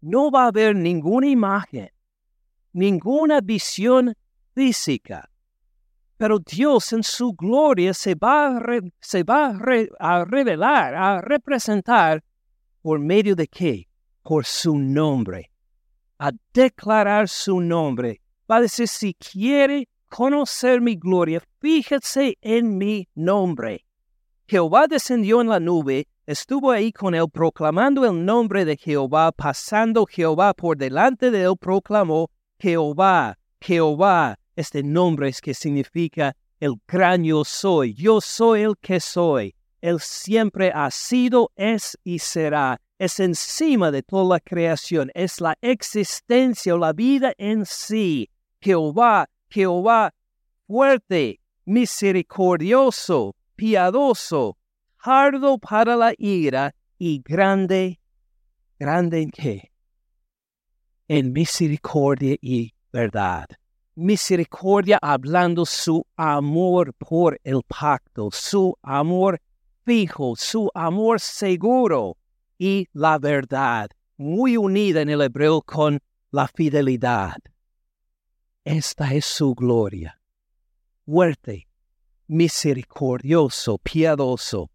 No 0.00 0.30
va 0.30 0.44
a 0.44 0.48
haber 0.48 0.74
ninguna 0.74 1.26
imagen, 1.26 1.90
ninguna 2.72 3.40
visión 3.40 4.14
física. 4.54 5.30
Pero 6.20 6.38
Dios 6.38 6.92
en 6.92 7.02
su 7.02 7.32
gloria 7.32 7.94
se 7.94 8.14
va, 8.14 8.58
a, 8.58 9.54
a 9.98 10.24
revelar, 10.26 10.94
a 10.94 11.22
representar 11.22 12.22
por 12.82 12.98
medio 12.98 13.34
de 13.34 13.48
qué? 13.48 13.88
Por 14.22 14.44
su 14.44 14.76
nombre. 14.76 15.50
A 16.18 16.30
declarar 16.52 17.26
su 17.26 17.62
nombre. 17.62 18.20
Va 18.50 18.56
a 18.56 18.60
decir, 18.60 18.86
si 18.86 19.14
quiere 19.14 19.88
conocer 20.10 20.82
mi 20.82 20.96
gloria, 20.96 21.42
fíjese 21.58 22.36
en 22.42 22.76
mi 22.76 23.08
nombre. 23.14 23.86
Jehová 24.46 24.88
descendió 24.88 25.40
en 25.40 25.48
la 25.48 25.58
nube, 25.58 26.06
estuvo 26.26 26.70
ahí 26.70 26.92
con 26.92 27.14
él 27.14 27.30
proclamando 27.32 28.04
el 28.04 28.22
nombre 28.22 28.66
de 28.66 28.76
Jehová, 28.76 29.32
pasando 29.32 30.04
Jehová 30.04 30.52
por 30.52 30.76
delante 30.76 31.30
de 31.30 31.44
él, 31.44 31.54
proclamó 31.58 32.30
Jehová, 32.58 33.38
Jehová, 33.58 34.39
este 34.56 34.82
nombre 34.82 35.28
es 35.28 35.40
que 35.40 35.54
significa 35.54 36.36
el 36.60 36.74
gran 36.86 37.24
yo 37.24 37.44
soy. 37.44 37.94
Yo 37.94 38.20
soy 38.20 38.62
el 38.62 38.76
que 38.78 39.00
soy. 39.00 39.54
Él 39.80 39.98
siempre 40.00 40.70
ha 40.74 40.90
sido, 40.90 41.50
es 41.56 41.98
y 42.04 42.18
será. 42.18 42.80
Es 42.98 43.18
encima 43.18 43.90
de 43.90 44.02
toda 44.02 44.34
la 44.34 44.40
creación. 44.40 45.10
Es 45.14 45.40
la 45.40 45.56
existencia 45.62 46.74
o 46.74 46.78
la 46.78 46.92
vida 46.92 47.32
en 47.38 47.64
sí. 47.64 48.28
Jehová, 48.60 49.26
Jehová, 49.48 50.12
fuerte, 50.66 51.40
misericordioso, 51.64 53.34
piadoso, 53.56 54.58
hardo 54.98 55.56
para 55.58 55.96
la 55.96 56.12
ira 56.18 56.74
y 56.98 57.22
grande, 57.22 58.00
grande 58.78 59.22
en 59.22 59.30
qué? 59.30 59.72
En 61.08 61.32
misericordia 61.32 62.36
y 62.42 62.74
verdad 62.92 63.46
misericordia 63.94 64.98
hablando 65.00 65.66
su 65.66 66.06
amor 66.16 66.94
por 66.94 67.40
el 67.44 67.62
pacto, 67.66 68.30
su 68.32 68.76
amor 68.82 69.40
fijo, 69.84 70.34
su 70.36 70.70
amor 70.74 71.20
seguro 71.20 72.16
y 72.58 72.88
la 72.92 73.18
verdad, 73.18 73.90
muy 74.16 74.56
unida 74.56 75.00
en 75.00 75.08
el 75.08 75.22
hebreo 75.22 75.62
con 75.62 76.00
la 76.30 76.46
fidelidad. 76.46 77.38
Esta 78.64 79.14
es 79.14 79.24
su 79.24 79.54
gloria. 79.54 80.20
Fuerte, 81.06 81.66
misericordioso, 82.26 83.78
piadoso, 83.78 84.70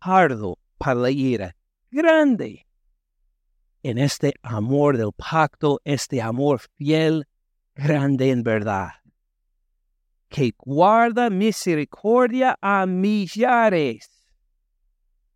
hardo 0.00 0.58
para 0.78 1.00
la 1.00 1.10
ira, 1.10 1.56
grande. 1.90 2.66
En 3.82 3.98
este 3.98 4.32
amor 4.42 4.96
del 4.96 5.12
pacto, 5.12 5.80
este 5.84 6.20
amor 6.20 6.60
fiel, 6.76 7.26
grande 7.74 8.30
en 8.30 8.42
verdad, 8.42 8.92
que 10.28 10.52
guarda 10.58 11.30
misericordia 11.30 12.56
a 12.60 12.86
millares, 12.86 14.10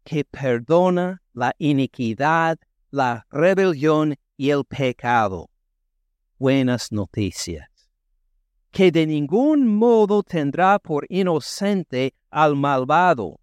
que 0.04 0.24
perdona 0.24 1.22
la 1.34 1.54
iniquidad, 1.58 2.58
la 2.90 3.26
rebelión 3.30 4.16
y 4.36 4.50
el 4.50 4.64
pecado. 4.64 5.50
Buenas 6.38 6.92
noticias. 6.92 7.68
Que 8.70 8.92
de 8.92 9.06
ningún 9.06 9.66
modo 9.66 10.22
tendrá 10.22 10.78
por 10.78 11.04
inocente 11.08 12.14
al 12.30 12.54
malvado, 12.54 13.40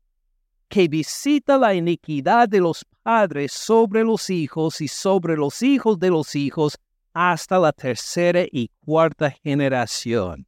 que 0.70 0.88
visita 0.88 1.58
la 1.58 1.74
iniquidad 1.74 2.48
de 2.48 2.62
los 2.62 2.86
padres 3.04 3.52
sobre 3.52 4.04
los 4.04 4.30
hijos 4.30 4.82
y 4.82 4.88
sobre 4.88 5.36
los 5.36 5.62
hijos 5.62 6.00
de 6.00 6.10
los 6.10 6.36
hijos 6.36 6.78
hasta 7.16 7.58
la 7.58 7.72
tercera 7.72 8.44
y 8.52 8.70
cuarta 8.86 9.32
generación. 9.32 10.46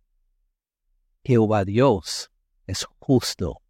Jehová 1.23 1.63
Dios 1.63 2.30
es 2.67 2.86
justo 2.99 3.62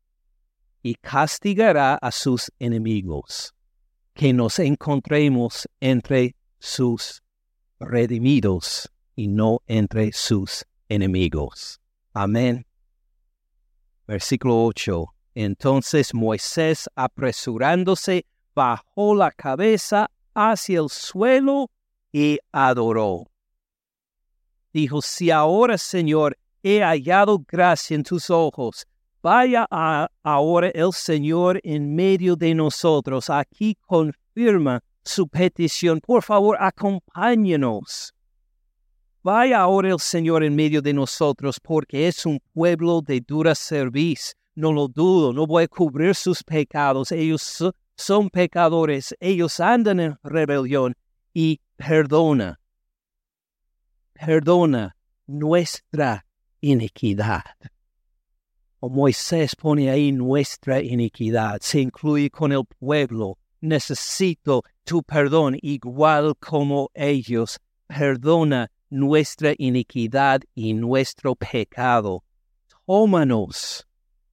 y 0.81 0.95
castigará 0.95 1.93
a 1.95 2.11
sus 2.11 2.51
enemigos, 2.57 3.53
que 4.15 4.33
nos 4.33 4.57
encontremos 4.57 5.69
entre 5.79 6.35
sus 6.57 7.21
redimidos 7.79 8.91
y 9.15 9.27
no 9.27 9.61
entre 9.67 10.11
sus 10.11 10.65
enemigos. 10.89 11.79
Amén. 12.13 12.65
Versículo 14.07 14.65
8. 14.65 15.05
Entonces 15.35 16.15
Moisés, 16.15 16.89
apresurándose, 16.95 18.25
bajó 18.55 19.13
la 19.13 19.29
cabeza 19.29 20.09
hacia 20.33 20.79
el 20.79 20.89
suelo 20.89 21.69
y 22.11 22.39
adoró. 22.51 23.25
Dijo, 24.73 25.01
si 25.01 25.31
ahora, 25.31 25.77
Señor, 25.77 26.37
he 26.63 26.81
hallado 26.81 27.39
gracia 27.47 27.95
en 27.95 28.03
tus 28.03 28.29
ojos, 28.29 28.85
vaya 29.21 29.67
ahora 30.23 30.69
el 30.69 30.93
Señor 30.93 31.59
en 31.63 31.95
medio 31.95 32.35
de 32.35 32.53
nosotros. 32.53 33.29
Aquí 33.29 33.75
confirma 33.81 34.83
su 35.03 35.27
petición. 35.27 35.99
Por 35.99 36.23
favor, 36.23 36.57
acompáñenos. 36.59 38.13
Vaya 39.23 39.59
ahora 39.59 39.89
el 39.89 39.99
Señor 39.99 40.43
en 40.43 40.55
medio 40.55 40.81
de 40.81 40.93
nosotros, 40.93 41.59
porque 41.59 42.07
es 42.07 42.25
un 42.25 42.39
pueblo 42.53 43.01
de 43.01 43.19
dura 43.19 43.55
servicio. 43.55 44.35
No 44.55 44.71
lo 44.71 44.87
dudo, 44.87 45.33
no 45.33 45.45
voy 45.45 45.65
a 45.65 45.67
cubrir 45.67 46.15
sus 46.15 46.43
pecados. 46.43 47.11
Ellos 47.11 47.63
son 47.95 48.29
pecadores, 48.29 49.15
ellos 49.19 49.59
andan 49.59 49.99
en 49.99 50.17
rebelión 50.23 50.95
y 51.39 51.61
perdona, 51.75 52.59
perdona 54.13 54.95
nuestra 55.27 56.25
iniquidad. 56.61 57.43
O 58.79 58.89
Moisés 58.89 59.55
pone 59.55 59.91
ahí 59.91 60.11
nuestra 60.11 60.81
iniquidad, 60.81 61.59
se 61.61 61.81
incluye 61.81 62.31
con 62.31 62.51
el 62.53 62.65
pueblo. 62.65 63.37
Necesito 63.61 64.63
tu 64.83 65.03
perdón 65.03 65.59
igual 65.61 66.33
como 66.39 66.89
ellos. 66.95 67.59
Perdona 67.85 68.71
nuestra 68.89 69.53
iniquidad 69.59 70.41
y 70.55 70.73
nuestro 70.73 71.35
pecado. 71.35 72.23
Tómanos 72.87 73.85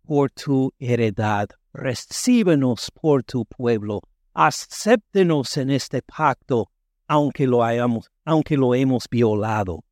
por 0.06 0.30
tu 0.30 0.72
heredad. 0.78 1.50
Recíbenos 1.74 2.90
por 2.90 3.22
tu 3.24 3.44
pueblo. 3.44 4.00
Acéptenos 4.32 5.58
en 5.58 5.70
este 5.70 6.00
pacto 6.00 6.70
aunque 7.06 7.46
lo 7.46 7.62
hayamos, 7.62 8.10
aunque 8.24 8.56
lo 8.56 8.74
hemos 8.74 9.08
violado. 9.08 9.84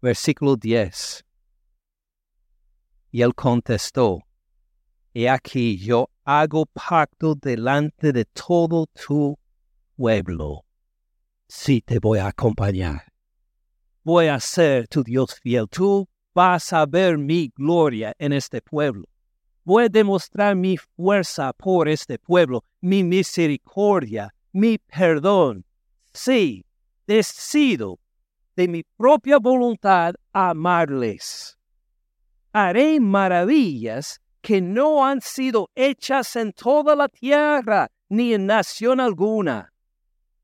Versículo 0.00 0.56
10. 0.56 1.24
Y 3.10 3.22
él 3.22 3.34
contestó, 3.34 4.20
He 5.14 5.28
aquí 5.28 5.78
yo 5.78 6.10
hago 6.24 6.66
pacto 6.66 7.34
delante 7.34 8.12
de 8.12 8.26
todo 8.26 8.86
tu 8.86 9.38
pueblo. 9.96 10.64
Sí 11.48 11.80
te 11.80 11.98
voy 11.98 12.18
a 12.18 12.28
acompañar. 12.28 13.04
Voy 14.02 14.26
a 14.26 14.38
ser 14.38 14.86
tu 14.88 15.02
Dios 15.02 15.34
fiel. 15.40 15.66
Tú 15.68 16.06
vas 16.34 16.72
a 16.72 16.84
ver 16.84 17.16
mi 17.16 17.48
gloria 17.56 18.14
en 18.18 18.32
este 18.32 18.60
pueblo. 18.60 19.08
Voy 19.64 19.84
a 19.84 19.88
demostrar 19.88 20.54
mi 20.54 20.76
fuerza 20.76 21.52
por 21.54 21.88
este 21.88 22.18
pueblo, 22.18 22.64
mi 22.80 23.02
misericordia 23.02 24.35
mi 24.56 24.78
perdón. 24.78 25.66
Sí, 26.14 26.64
decido 27.06 27.98
de 28.56 28.66
mi 28.68 28.82
propia 28.96 29.38
voluntad 29.38 30.14
amarles. 30.32 31.58
Haré 32.54 32.98
maravillas 32.98 34.18
que 34.40 34.62
no 34.62 35.04
han 35.04 35.20
sido 35.20 35.68
hechas 35.74 36.36
en 36.36 36.54
toda 36.54 36.96
la 36.96 37.08
tierra 37.08 37.90
ni 38.08 38.32
en 38.32 38.46
nación 38.46 38.98
alguna. 38.98 39.74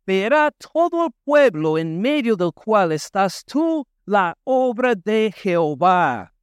Verá 0.07 0.51
todo 0.51 1.07
el 1.07 1.13
pueblo 1.25 1.79
en 1.79 1.99
medio 1.99 2.37
del 2.37 2.53
cual 2.53 2.93
estás 2.93 3.43
tú 3.47 3.87
la 4.05 4.37
obra 4.45 4.95
de 4.95 5.33
Jehová, 5.35 6.35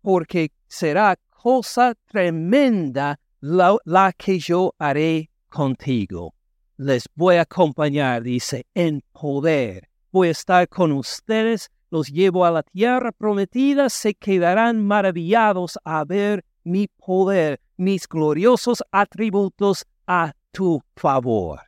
porque 0.00 0.52
será 0.68 1.16
cosa 1.30 1.96
tremenda 2.06 3.18
la, 3.40 3.76
la 3.84 4.12
que 4.12 4.38
yo 4.38 4.72
haré 4.78 5.28
contigo 5.48 6.35
les 6.76 7.08
voy 7.14 7.36
a 7.36 7.42
acompañar, 7.42 8.22
dice, 8.22 8.66
en 8.74 9.02
poder. 9.12 9.88
Voy 10.12 10.28
a 10.28 10.32
estar 10.32 10.68
con 10.68 10.92
ustedes, 10.92 11.70
los 11.90 12.08
llevo 12.08 12.44
a 12.44 12.50
la 12.50 12.62
tierra 12.62 13.12
prometida, 13.12 13.88
se 13.88 14.14
quedarán 14.14 14.84
maravillados 14.84 15.78
a 15.84 16.04
ver 16.04 16.44
mi 16.64 16.88
poder, 16.88 17.60
mis 17.76 18.06
gloriosos 18.08 18.82
atributos 18.90 19.84
a 20.06 20.32
tu 20.50 20.82
favor. 20.96 21.60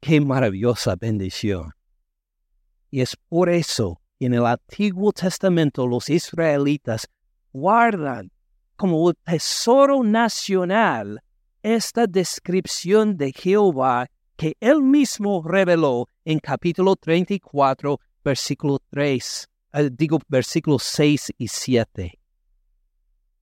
Qué 0.00 0.20
maravillosa 0.20 0.94
bendición. 0.96 1.72
Y 2.90 3.00
es 3.00 3.16
por 3.28 3.48
eso 3.48 4.00
que 4.18 4.26
en 4.26 4.34
el 4.34 4.46
Antiguo 4.46 5.12
Testamento 5.12 5.86
los 5.86 6.08
israelitas 6.08 7.08
guardan 7.52 8.30
como 8.76 9.12
tesoro 9.14 10.02
nacional 10.02 11.20
esta 11.74 12.06
descripción 12.06 13.16
de 13.16 13.32
Jehová 13.32 14.08
que 14.36 14.56
él 14.60 14.82
mismo 14.82 15.42
reveló 15.42 16.08
en 16.24 16.38
capítulo 16.38 16.94
34, 16.94 17.98
versículo 18.24 18.78
3, 18.90 19.48
eh, 19.72 19.90
digo 19.92 20.20
versículos 20.28 20.84
6 20.84 21.32
y 21.38 21.48
7. 21.48 22.20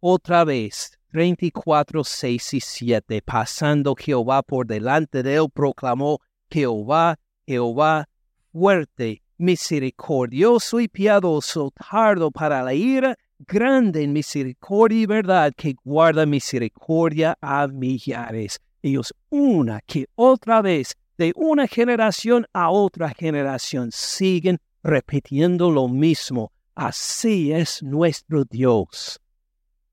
Otra 0.00 0.44
vez, 0.44 0.98
34, 1.10 2.02
6 2.02 2.54
y 2.54 2.60
7, 2.60 3.20
pasando 3.20 3.94
Jehová 3.94 4.42
por 4.42 4.66
delante 4.66 5.22
de 5.22 5.34
él, 5.34 5.48
proclamó 5.52 6.20
Jehová, 6.50 7.18
Jehová, 7.46 8.08
fuerte, 8.52 9.22
misericordioso 9.36 10.80
y 10.80 10.88
piadoso, 10.88 11.72
tardo 11.72 12.30
para 12.30 12.62
la 12.62 12.72
ira, 12.72 13.18
grande 13.38 14.02
en 14.02 14.12
misericordia 14.12 15.00
y 15.00 15.06
verdad, 15.06 15.52
que 15.56 15.74
guarda 15.84 16.26
misericordia 16.26 17.36
a 17.40 17.66
millares. 17.66 18.60
Ellos 18.82 19.14
una 19.30 19.80
que 19.80 20.06
otra 20.14 20.62
vez, 20.62 20.96
de 21.16 21.32
una 21.36 21.66
generación 21.66 22.46
a 22.52 22.70
otra 22.70 23.10
generación, 23.10 23.90
siguen 23.92 24.58
repitiendo 24.82 25.70
lo 25.70 25.88
mismo. 25.88 26.52
Así 26.74 27.52
es 27.52 27.82
nuestro 27.82 28.44
Dios. 28.44 29.20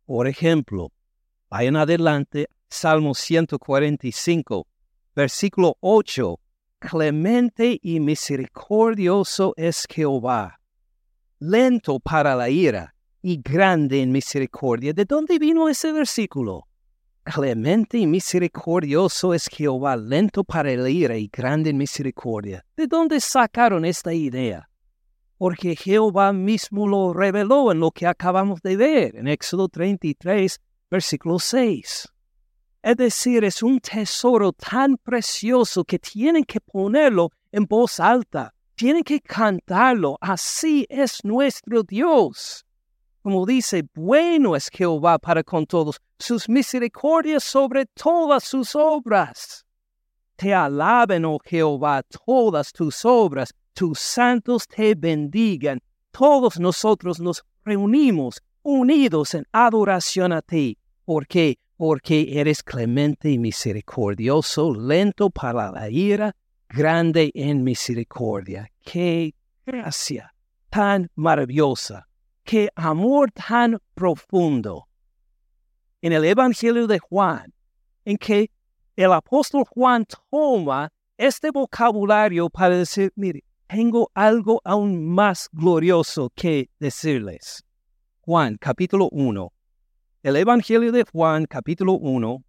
Por 0.05 0.27
ejemplo, 0.27 0.91
vayan 1.49 1.75
adelante, 1.75 2.47
Salmo 2.69 3.13
145, 3.13 4.67
versículo 5.15 5.77
8. 5.79 6.39
Clemente 6.79 7.79
y 7.79 7.99
misericordioso 7.99 9.53
es 9.55 9.85
Jehová, 9.87 10.59
lento 11.37 11.99
para 11.99 12.35
la 12.35 12.49
ira 12.49 12.95
y 13.21 13.41
grande 13.41 14.01
en 14.01 14.11
misericordia. 14.11 14.93
¿De 14.93 15.05
dónde 15.05 15.37
vino 15.37 15.69
ese 15.69 15.91
versículo? 15.91 16.67
Clemente 17.23 17.99
y 17.99 18.07
misericordioso 18.07 19.33
es 19.33 19.47
Jehová, 19.47 19.95
lento 19.95 20.43
para 20.43 20.75
la 20.75 20.89
ira 20.89 21.15
y 21.17 21.29
grande 21.31 21.69
en 21.69 21.77
misericordia. 21.77 22.65
¿De 22.75 22.87
dónde 22.87 23.19
sacaron 23.19 23.85
esta 23.85 24.11
idea? 24.11 24.67
Porque 25.37 25.75
Jehová 25.75 26.33
mismo 26.33 26.87
lo 26.87 27.13
reveló 27.13 27.71
en 27.71 27.79
lo 27.79 27.91
que 27.91 28.07
acabamos 28.07 28.61
de 28.61 28.75
ver 28.75 29.15
en 29.15 29.27
Éxodo 29.27 29.67
33, 29.69 30.59
versículo 30.89 31.37
6. 31.37 32.07
Es 32.83 32.97
decir, 32.97 33.43
es 33.43 33.61
un 33.61 33.79
tesoro 33.79 34.51
tan 34.53 34.97
precioso 34.97 35.83
que 35.83 35.99
tienen 35.99 36.43
que 36.43 36.59
ponerlo 36.59 37.29
en 37.51 37.65
voz 37.65 37.99
alta, 37.99 38.51
tienen 38.73 39.03
que 39.03 39.21
cantarlo. 39.21 40.17
Así 40.19 40.87
es 40.89 41.23
nuestro 41.23 41.83
Dios. 41.83 42.65
Como 43.23 43.45
dice, 43.45 43.83
bueno 43.93 44.55
es 44.55 44.69
Jehová 44.69 45.19
para 45.19 45.43
con 45.43 45.65
todos, 45.65 46.01
sus 46.17 46.49
misericordias 46.49 47.43
sobre 47.43 47.85
todas 47.85 48.43
sus 48.43 48.75
obras. 48.75 49.65
Te 50.35 50.53
alaben, 50.53 51.25
oh 51.25 51.37
Jehová, 51.43 52.01
todas 52.25 52.73
tus 52.73 53.05
obras, 53.05 53.53
tus 53.73 53.99
santos 53.99 54.67
te 54.67 54.95
bendigan. 54.95 55.79
Todos 56.11 56.59
nosotros 56.59 57.19
nos 57.19 57.43
reunimos 57.63 58.41
unidos 58.63 59.35
en 59.35 59.45
adoración 59.51 60.33
a 60.33 60.41
ti. 60.41 60.79
¿Por 61.05 61.27
qué? 61.27 61.59
Porque 61.77 62.39
eres 62.39 62.63
clemente 62.63 63.29
y 63.29 63.37
misericordioso, 63.37 64.73
lento 64.73 65.29
para 65.29 65.71
la 65.71 65.89
ira, 65.89 66.35
grande 66.69 67.31
en 67.35 67.63
misericordia. 67.63 68.71
¡Qué 68.83 69.35
gracia 69.65 70.33
tan 70.69 71.09
maravillosa! 71.15 72.07
Qué 72.43 72.69
amor 72.75 73.31
tan 73.31 73.79
profundo. 73.93 74.87
En 76.01 76.13
el 76.13 76.25
Evangelio 76.25 76.87
de 76.87 76.99
Juan, 76.99 77.53
en 78.05 78.17
que 78.17 78.49
el 78.95 79.13
apóstol 79.13 79.65
Juan 79.69 80.05
toma 80.29 80.91
este 81.17 81.51
vocabulario 81.51 82.49
para 82.49 82.75
decir, 82.75 83.11
mire, 83.15 83.43
tengo 83.67 84.11
algo 84.13 84.61
aún 84.65 85.07
más 85.07 85.47
glorioso 85.51 86.31
que 86.35 86.69
decirles. 86.79 87.63
Juan 88.21 88.57
capítulo 88.57 89.07
1. 89.11 89.53
El 90.23 90.35
Evangelio 90.35 90.91
de 90.91 91.03
Juan 91.03 91.45
capítulo 91.45 91.93
1. 91.93 92.43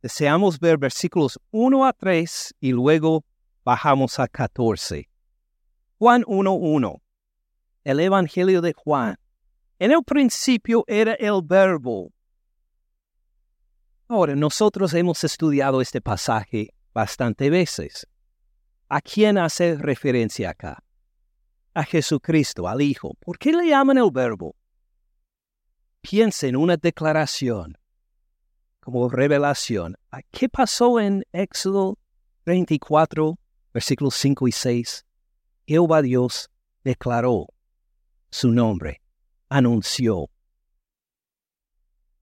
Deseamos 0.00 0.58
ver 0.58 0.78
versículos 0.78 1.38
1 1.50 1.86
a 1.86 1.92
3 1.92 2.54
y 2.60 2.72
luego 2.72 3.24
bajamos 3.64 4.18
a 4.18 4.26
14. 4.26 5.08
Juan 5.98 6.22
1.1 6.24 7.01
el 7.84 8.00
Evangelio 8.00 8.60
de 8.60 8.72
Juan. 8.72 9.16
En 9.78 9.92
el 9.92 10.02
principio 10.04 10.84
era 10.86 11.14
el 11.14 11.40
verbo. 11.42 12.12
Ahora, 14.08 14.34
nosotros 14.36 14.92
hemos 14.94 15.24
estudiado 15.24 15.80
este 15.80 16.00
pasaje 16.00 16.74
bastante 16.92 17.50
veces. 17.50 18.06
¿A 18.88 19.00
quién 19.00 19.38
hace 19.38 19.76
referencia 19.76 20.50
acá? 20.50 20.84
A 21.74 21.84
Jesucristo, 21.84 22.68
al 22.68 22.82
Hijo. 22.82 23.14
¿Por 23.20 23.38
qué 23.38 23.52
le 23.52 23.68
llaman 23.68 23.98
el 23.98 24.10
verbo? 24.12 24.54
Piensa 26.02 26.46
en 26.46 26.56
una 26.56 26.76
declaración 26.76 27.78
como 28.80 29.08
revelación. 29.08 29.96
¿Qué 30.30 30.48
pasó 30.48 31.00
en 31.00 31.24
Éxodo 31.32 31.98
34, 32.44 33.38
versículos 33.72 34.14
5 34.16 34.48
y 34.48 34.52
6? 34.52 35.06
Jehová 35.66 36.02
Dios 36.02 36.50
declaró 36.84 37.46
su 38.32 38.50
nombre, 38.50 39.02
anunció. 39.50 40.30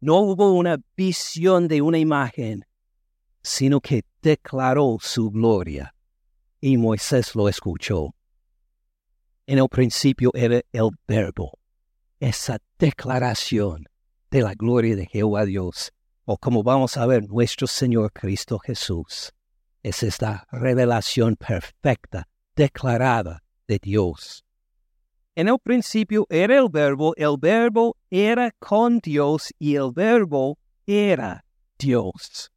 No 0.01 0.18
hubo 0.18 0.53
una 0.53 0.77
visión 0.96 1.68
de 1.68 1.81
una 1.81 1.99
imagen, 1.99 2.66
sino 3.42 3.81
que 3.81 4.05
declaró 4.20 4.99
su 5.01 5.31
gloria, 5.31 5.94
y 6.61 6.77
Moisés 6.77 7.37
lo 7.37 7.49
escuchó. 7.49 8.14
En 9.46 9.59
el 9.59 9.68
principio 9.68 10.33
era 10.35 10.61
el 10.73 10.90
verbo, 11.07 11.59
esa 12.18 12.59
declaración 12.77 13.87
de 14.31 14.42
la 14.42 14.55
gloria 14.55 14.96
de 14.96 15.07
Jehová 15.07 15.44
Dios, 15.44 15.92
o 16.25 16.37
como 16.37 16.64
vamos 16.64 16.96
a 16.96 17.07
ver, 17.07 17.29
nuestro 17.29 17.68
Señor 17.68 18.12
Cristo 18.12 18.59
Jesús. 18.59 19.33
Es 19.83 20.03
esta 20.03 20.46
revelación 20.51 21.37
perfecta, 21.37 22.29
declarada 22.57 23.44
de 23.68 23.79
Dios. 23.81 24.44
En 25.40 25.48
el 25.48 25.59
principio 25.59 26.26
era 26.29 26.59
el 26.59 26.68
verbo, 26.68 27.14
el 27.16 27.38
verbo 27.38 27.96
era 28.11 28.50
con 28.59 28.98
Dios 28.98 29.55
y 29.59 29.74
el 29.74 29.90
verbo 29.90 30.59
era 30.87 31.46
Dios. 31.79 32.53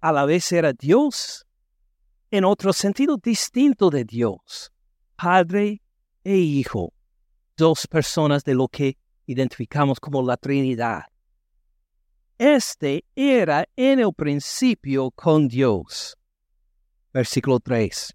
A 0.00 0.10
la 0.10 0.24
vez 0.24 0.50
era 0.50 0.72
Dios 0.72 1.46
en 2.32 2.44
otro 2.44 2.72
sentido 2.72 3.16
distinto 3.18 3.88
de 3.88 4.04
Dios, 4.04 4.72
Padre 5.14 5.80
e 6.24 6.36
Hijo, 6.36 6.92
dos 7.56 7.86
personas 7.86 8.42
de 8.42 8.56
lo 8.56 8.66
que 8.66 8.98
identificamos 9.26 10.00
como 10.00 10.24
la 10.24 10.36
Trinidad. 10.36 11.04
Este 12.36 13.04
era 13.14 13.64
en 13.76 14.00
el 14.00 14.12
principio 14.12 15.12
con 15.12 15.46
Dios. 15.46 16.16
Versículo 17.12 17.60
3. 17.60 18.12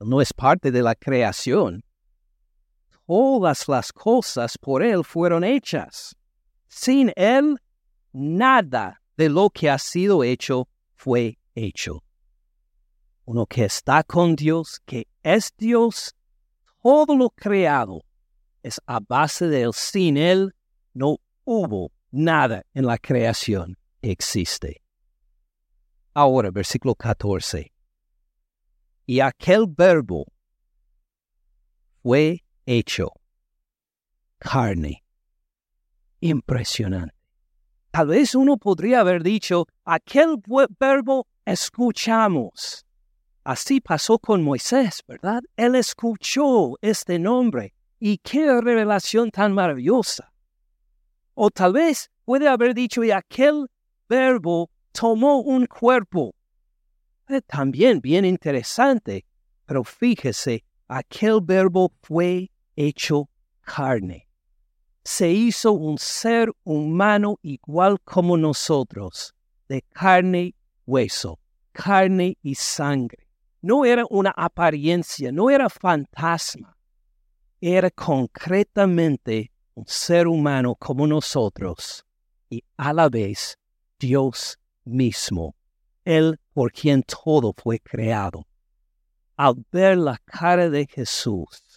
No 0.00 0.20
es 0.20 0.34
parte 0.34 0.70
de 0.70 0.82
la 0.82 0.94
creación, 0.94 1.82
todas 3.08 3.66
las 3.68 3.90
cosas 3.90 4.58
por 4.58 4.82
Él 4.82 5.02
fueron 5.02 5.42
hechas. 5.42 6.14
Sin 6.68 7.10
Él, 7.16 7.56
nada 8.12 9.00
de 9.16 9.30
lo 9.30 9.48
que 9.48 9.70
ha 9.70 9.78
sido 9.78 10.22
hecho 10.22 10.68
fue 10.94 11.38
hecho. 11.54 12.04
Uno 13.24 13.46
que 13.46 13.64
está 13.64 14.04
con 14.04 14.36
Dios, 14.36 14.80
que 14.84 15.08
es 15.22 15.50
Dios, 15.56 16.14
todo 16.82 17.16
lo 17.16 17.30
creado 17.30 18.04
es 18.62 18.78
a 18.86 19.00
base 19.00 19.48
de 19.48 19.62
Él. 19.62 19.72
Sin 19.72 20.18
Él 20.18 20.54
no 20.92 21.16
hubo 21.44 21.90
nada 22.10 22.62
en 22.74 22.84
la 22.84 22.98
creación 22.98 23.78
que 24.02 24.10
existe. 24.10 24.82
Ahora, 26.12 26.50
versículo 26.50 26.94
14. 26.94 27.72
Y 29.06 29.20
aquel 29.20 29.64
verbo 29.66 30.26
fue 32.02 32.42
hecho 32.68 33.12
carne. 34.38 35.02
Impresionante. 36.20 37.14
Tal 37.90 38.08
vez 38.08 38.34
uno 38.34 38.56
podría 38.56 39.00
haber 39.00 39.22
dicho, 39.22 39.66
aquel 39.84 40.36
verbo 40.78 41.26
escuchamos. 41.44 42.84
Así 43.44 43.80
pasó 43.80 44.18
con 44.18 44.42
Moisés, 44.42 45.02
¿verdad? 45.08 45.42
Él 45.56 45.74
escuchó 45.74 46.74
este 46.82 47.18
nombre. 47.18 47.74
Y 47.98 48.18
qué 48.18 48.60
revelación 48.60 49.30
tan 49.30 49.52
maravillosa. 49.52 50.32
O 51.34 51.50
tal 51.50 51.72
vez 51.72 52.10
puede 52.24 52.46
haber 52.46 52.74
dicho, 52.74 53.02
y 53.02 53.10
aquel 53.10 53.66
verbo 54.08 54.70
tomó 54.92 55.40
un 55.40 55.66
cuerpo. 55.66 56.34
Eh, 57.28 57.40
también 57.40 58.00
bien 58.00 58.24
interesante, 58.24 59.24
pero 59.64 59.82
fíjese, 59.82 60.64
aquel 60.86 61.40
verbo 61.42 61.92
fue 62.02 62.50
hecho 62.78 63.28
carne. 63.60 64.28
Se 65.04 65.30
hizo 65.30 65.72
un 65.72 65.98
ser 65.98 66.52
humano 66.64 67.38
igual 67.42 67.98
como 68.04 68.36
nosotros, 68.36 69.34
de 69.68 69.82
carne 69.82 70.42
y 70.42 70.54
hueso, 70.86 71.40
carne 71.72 72.38
y 72.42 72.54
sangre. 72.54 73.26
No 73.60 73.84
era 73.84 74.04
una 74.08 74.30
apariencia, 74.30 75.32
no 75.32 75.50
era 75.50 75.68
fantasma, 75.68 76.76
era 77.60 77.90
concretamente 77.90 79.50
un 79.74 79.84
ser 79.86 80.28
humano 80.28 80.76
como 80.76 81.06
nosotros 81.06 82.04
y 82.48 82.62
a 82.76 82.92
la 82.92 83.08
vez 83.08 83.58
Dios 83.98 84.58
mismo, 84.84 85.56
Él 86.04 86.38
por 86.52 86.70
quien 86.70 87.02
todo 87.02 87.52
fue 87.56 87.80
creado. 87.80 88.46
Al 89.36 89.54
ver 89.72 89.96
la 89.98 90.18
cara 90.24 90.70
de 90.70 90.86
Jesús, 90.86 91.67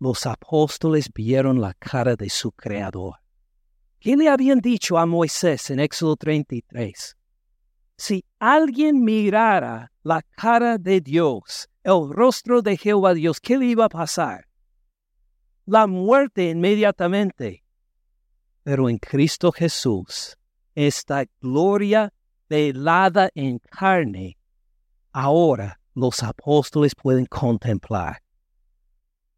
los 0.00 0.26
apóstoles 0.26 1.10
vieron 1.12 1.60
la 1.60 1.74
cara 1.74 2.16
de 2.16 2.30
su 2.30 2.50
Creador. 2.52 3.16
¿Qué 4.00 4.16
le 4.16 4.30
habían 4.30 4.60
dicho 4.60 4.96
a 4.96 5.04
Moisés 5.04 5.70
en 5.70 5.78
Éxodo 5.78 6.16
33? 6.16 7.16
Si 7.98 8.24
alguien 8.38 9.04
mirara 9.04 9.92
la 10.02 10.22
cara 10.22 10.78
de 10.78 11.02
Dios, 11.02 11.68
el 11.84 12.08
rostro 12.10 12.62
de 12.62 12.78
Jehová 12.78 13.12
Dios, 13.12 13.40
¿qué 13.40 13.58
le 13.58 13.66
iba 13.66 13.84
a 13.84 13.88
pasar? 13.90 14.46
La 15.66 15.86
muerte 15.86 16.48
inmediatamente. 16.48 17.62
Pero 18.62 18.88
en 18.88 18.96
Cristo 18.96 19.52
Jesús, 19.52 20.34
esta 20.74 21.26
gloria 21.42 22.10
velada 22.48 23.28
en 23.34 23.58
carne, 23.58 24.38
ahora 25.12 25.78
los 25.94 26.22
apóstoles 26.22 26.94
pueden 26.94 27.26
contemplar. 27.26 28.22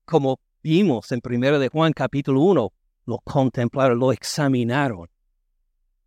Como 0.05 0.39
vimos 0.63 1.11
en 1.13 1.21
1 1.25 1.59
de 1.59 1.69
Juan 1.69 1.93
capítulo 1.93 2.41
1, 2.43 2.73
lo 3.07 3.19
contemplaron, 3.19 3.99
lo 3.99 4.13
examinaron, 4.13 5.09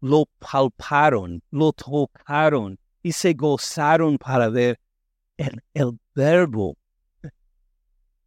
lo 0.01 0.25
palparon, 0.39 1.43
lo 1.51 1.73
tocaron 1.73 2.79
y 3.03 3.11
se 3.11 3.33
gozaron 3.33 4.17
para 4.17 4.49
ver 4.49 4.79
el, 5.37 5.61
el 5.73 5.99
verbo. 6.13 6.77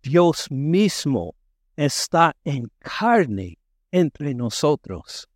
Dios 0.02 0.50
mismo 0.50 1.34
está 1.76 2.36
en 2.44 2.70
carne 2.78 3.58
entre 3.90 4.34
nosotros. 4.34 5.28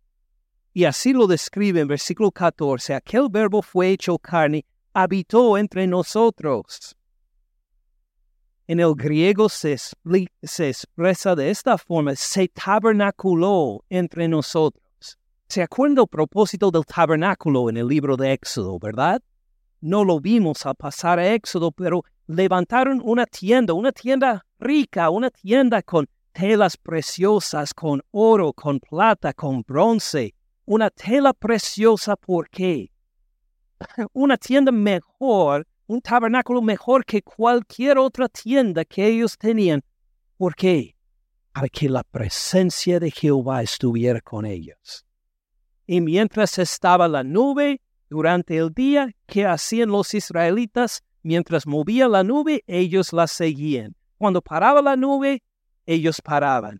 Y 0.73 0.85
así 0.85 1.13
lo 1.13 1.27
describe 1.27 1.81
en 1.81 1.87
versículo 1.87 2.31
14, 2.31 2.95
aquel 2.95 3.27
verbo 3.29 3.61
fue 3.61 3.89
hecho 3.89 4.17
carne, 4.17 4.65
habitó 4.93 5.57
entre 5.57 5.85
nosotros. 5.87 6.95
En 8.65 8.79
el 8.79 8.95
griego 8.95 9.49
se, 9.49 9.73
expresa 9.73 11.35
de 11.35 11.49
esta 11.49 11.77
forma, 11.77 12.15
se 12.15 12.47
tabernaculó 12.47 13.83
entre 13.89 14.27
nosotros. 14.27 14.83
¿Se 15.49 15.61
acuerda 15.61 16.01
el 16.01 16.07
propósito 16.07 16.71
del 16.71 16.85
tabernáculo 16.85 17.69
en 17.69 17.77
el 17.77 17.87
libro 17.87 18.15
de 18.15 18.31
Éxodo, 18.31 18.79
verdad? 18.79 19.21
No 19.81 20.05
lo 20.05 20.21
vimos 20.21 20.65
al 20.65 20.75
pasar 20.75 21.19
a 21.19 21.33
Éxodo, 21.33 21.71
pero 21.71 22.03
levantaron 22.27 23.01
una 23.03 23.25
tienda, 23.25 23.73
una 23.73 23.91
tienda 23.91 24.45
rica, 24.59 25.09
una 25.09 25.29
tienda 25.29 25.81
con 25.81 26.07
telas 26.31 26.77
preciosas, 26.77 27.73
con 27.73 28.01
oro, 28.11 28.53
con 28.53 28.79
plata, 28.79 29.33
con 29.33 29.61
bronce, 29.61 30.33
una 30.65 30.89
tela 30.89 31.33
preciosa, 31.33 32.15
¿por 32.15 32.49
qué? 32.49 32.89
Una 34.13 34.37
tienda 34.37 34.71
mejor, 34.71 35.67
un 35.93 36.01
tabernáculo 36.01 36.61
mejor 36.61 37.05
que 37.05 37.21
cualquier 37.21 37.97
otra 37.97 38.27
tienda 38.27 38.83
que 38.83 39.07
ellos 39.07 39.37
tenían. 39.37 39.83
¿Por 40.37 40.55
qué? 40.55 40.95
Para 41.53 41.69
que 41.69 41.87
la 41.87 42.03
presencia 42.03 42.99
de 42.99 43.11
Jehová 43.11 43.61
estuviera 43.61 44.19
con 44.21 44.45
ellos. 44.45 45.05
Y 45.85 46.01
mientras 46.01 46.57
estaba 46.59 47.07
la 47.07 47.23
nube 47.23 47.81
durante 48.09 48.57
el 48.57 48.73
día, 48.73 49.13
¿qué 49.27 49.45
hacían 49.45 49.89
los 49.89 50.13
israelitas? 50.13 51.03
Mientras 51.21 51.67
movía 51.67 52.07
la 52.07 52.23
nube, 52.23 52.63
ellos 52.67 53.13
la 53.13 53.27
seguían. 53.27 53.95
Cuando 54.17 54.41
paraba 54.41 54.81
la 54.81 54.95
nube, 54.95 55.43
ellos 55.85 56.21
paraban 56.21 56.79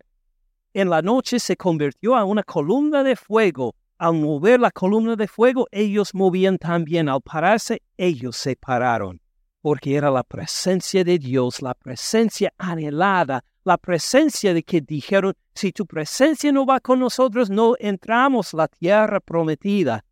en 0.74 0.90
la 0.90 1.02
noche 1.02 1.38
se 1.38 1.56
convirtió 1.56 2.16
a 2.16 2.24
una 2.24 2.42
columna 2.42 3.04
de 3.04 3.14
fuego. 3.14 3.76
Al 4.04 4.14
mover 4.14 4.60
la 4.60 4.70
columna 4.70 5.16
de 5.16 5.26
fuego, 5.26 5.66
ellos 5.70 6.14
movían 6.14 6.58
también. 6.58 7.08
Al 7.08 7.22
pararse, 7.22 7.80
ellos 7.96 8.36
se 8.36 8.54
pararon, 8.54 9.22
porque 9.62 9.96
era 9.96 10.10
la 10.10 10.22
presencia 10.22 11.02
de 11.04 11.18
Dios, 11.18 11.62
la 11.62 11.72
presencia 11.72 12.52
anhelada, 12.58 13.42
la 13.64 13.78
presencia 13.78 14.52
de 14.52 14.62
que 14.62 14.82
dijeron, 14.82 15.32
si 15.54 15.72
tu 15.72 15.86
presencia 15.86 16.52
no 16.52 16.66
va 16.66 16.80
con 16.80 17.00
nosotros, 17.00 17.48
no 17.48 17.76
entramos 17.78 18.52
la 18.52 18.68
tierra 18.68 19.20
prometida. 19.20 20.04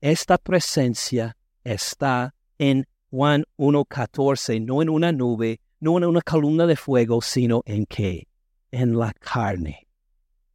Esta 0.00 0.36
presencia 0.36 1.36
está 1.62 2.34
en 2.58 2.88
Juan 3.10 3.44
1.14, 3.56 4.64
no 4.64 4.82
en 4.82 4.88
una 4.88 5.12
nube, 5.12 5.60
no 5.78 5.96
en 5.96 6.06
una 6.06 6.22
columna 6.22 6.66
de 6.66 6.74
fuego, 6.74 7.22
sino 7.22 7.62
en 7.66 7.86
qué? 7.86 8.26
en 8.70 8.98
la 8.98 9.12
carne, 9.12 9.88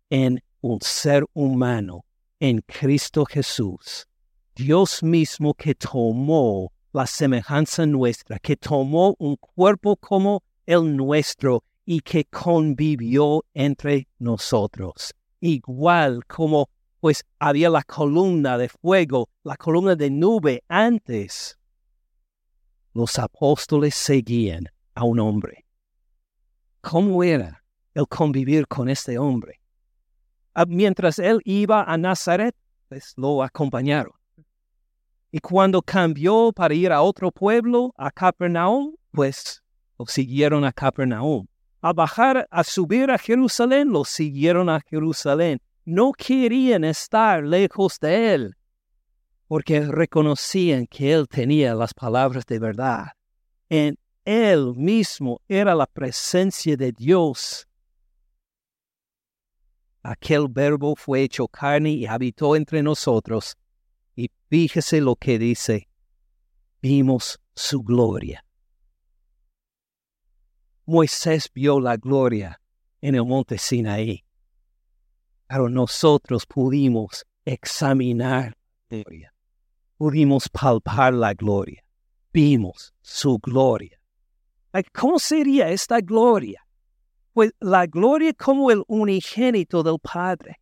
en 0.10 0.41
un 0.62 0.80
ser 0.82 1.26
humano, 1.34 2.05
en 2.39 2.62
Cristo 2.62 3.26
Jesús. 3.26 4.08
Dios 4.56 5.04
mismo 5.04 5.54
que 5.54 5.76
tomó 5.76 6.71
la 6.93 7.06
semejanza 7.06 7.86
nuestra, 7.86 8.39
que 8.39 8.56
tomó 8.56 9.15
un 9.19 9.36
cuerpo 9.36 9.98
como 9.98 10.43
el 10.65 10.95
nuestro 10.95 11.63
y 11.86 12.00
que 12.02 12.26
convivió 12.26 13.43
entre 13.54 14.08
nosotros. 14.17 15.13
Igual 15.39 16.26
como 16.26 16.69
pues 17.00 17.24
había 17.38 17.69
la 17.69 17.84
columna 17.84 18.58
de 18.58 18.69
fuego, 18.69 19.30
la 19.43 19.58
columna 19.58 19.95
de 19.95 20.10
nube 20.10 20.63
antes. 20.67 21.60
Los 22.93 23.19
apóstoles 23.19 23.93
seguían 23.93 24.69
a 24.95 25.04
un 25.04 25.19
hombre. 25.19 25.65
¿Cómo 26.82 27.24
era? 27.24 27.65
el 27.95 28.08
convivir 28.08 28.67
con 28.67 28.89
este 28.89 29.17
hombre. 29.17 29.62
Mientras 30.68 31.20
él 31.20 31.41
iba 31.44 31.84
a 31.84 31.98
Nazaret, 31.98 32.56
pues 32.88 33.13
lo 33.18 33.44
acompañaron. 33.44 34.13
Y 35.32 35.39
cuando 35.39 35.82
cambió 35.82 36.54
para 36.54 36.74
ir 36.74 36.94
a 36.94 37.02
otro 37.02 37.30
pueblo, 37.30 37.94
a 37.98 38.10
Capernaum, 38.10 38.96
pues 39.12 39.62
lo 40.00 40.06
siguieron 40.06 40.63
a 40.63 40.72
Capernaum. 40.72 41.46
A 41.82 41.91
bajar, 41.91 42.48
a 42.50 42.63
subir 42.63 43.12
a 43.12 43.18
Jerusalén, 43.18 43.91
lo 43.91 44.06
siguieron 44.06 44.70
a 44.70 44.80
Jerusalén. 44.80 45.60
No 45.84 46.13
querían 46.13 46.84
estar 46.86 47.44
lejos 47.44 48.00
de 48.00 48.34
él, 48.34 48.56
porque 49.48 49.82
reconocían 49.82 50.88
que 50.88 51.12
él 51.12 51.28
tenía 51.28 51.76
las 51.76 51.94
palabras 51.94 52.46
de 52.46 52.60
verdad. 52.60 53.08
En 53.70 53.98
él 54.24 54.74
mismo 54.76 55.41
era 55.48 55.76
la 55.76 55.86
presencia 55.86 56.76
de 56.76 56.91
Dios 56.91 57.68
aquel 60.06 60.48
verbo 60.48 60.96
fue 60.96 61.24
hecho 61.24 61.48
carne 61.48 61.89
y 61.89 62.06
habitó 62.06 62.56
entre 62.56 62.84
nosotros. 62.84 63.58
Y 64.15 64.30
fíjese 64.50 65.02
lo 65.02 65.15
que 65.15 65.39
dice, 65.39 65.89
vimos 66.82 67.39
su 67.56 67.82
gloria. 67.82 68.46
Moisés 70.86 71.50
vio 71.54 71.80
la 71.80 71.98
gloria 71.98 72.62
en 73.02 73.15
el 73.15 73.26
monte 73.26 73.58
Sinaí, 73.58 74.24
pero 75.48 75.68
nosotros 75.68 76.46
pudimos 76.46 77.26
examinar 77.44 78.56
la 78.89 78.98
gloria, 78.98 79.34
pudimos 79.98 80.48
palpar 80.50 81.13
la 81.13 81.34
gloria, 81.34 81.84
vimos 82.32 82.94
su 83.02 83.39
gloria. 83.39 84.00
¿Cómo 84.94 85.18
sería 85.18 85.70
esta 85.70 86.02
gloria? 86.02 86.64
Pues 87.36 87.52
la 87.60 87.86
gloria 87.86 88.34
como 88.34 88.71
el 88.71 88.82
unigénito 88.88 89.84
del 89.84 90.00
Padre, 90.00 90.62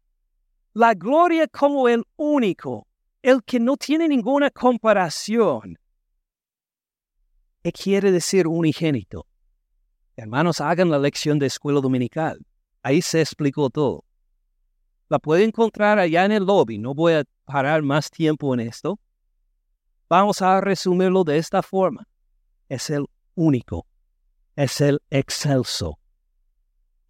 la 0.74 0.96
gloria 0.96 1.48
como 1.48 1.88
el 1.88 2.04
único, 2.16 2.88
el 3.22 3.44
que 3.44 3.60
no 3.60 3.78
tiene 3.78 4.08
ninguna 4.08 4.50
comparación. 4.50 5.78
¿Qué 7.62 7.72
quiere 7.72 8.12
decir 8.12 8.48
unigénito? 8.48 9.28
Hermanos, 10.16 10.62
hagan 10.62 10.90
la 10.90 10.98
lección 10.98 11.38
de 11.38 11.46
escuela 11.46 11.80
dominical. 11.80 12.44
Ahí 12.82 13.04
se 13.04 13.22
explicó 13.22 13.70
todo. 13.70 14.04
La 15.10 15.20
puede 15.20 15.44
encontrar 15.44 16.00
allá 16.00 16.26
en 16.26 16.32
el 16.32 16.44
lobby. 16.44 16.80
No 16.80 16.96
voy 16.96 17.14
a 17.14 17.24
parar 17.46 17.84
más 17.84 18.10
tiempo 18.10 18.52
en 18.56 18.62
esto. 18.62 19.00
Vamos 20.10 20.42
a 20.42 20.60
resumirlo 20.60 21.24
de 21.24 21.38
esta 21.38 21.62
forma. 21.62 22.08
Es 22.68 22.90
el 22.90 23.06
único. 23.36 23.86
Es 24.56 24.82
el 24.82 25.00
excelso. 25.12 26.00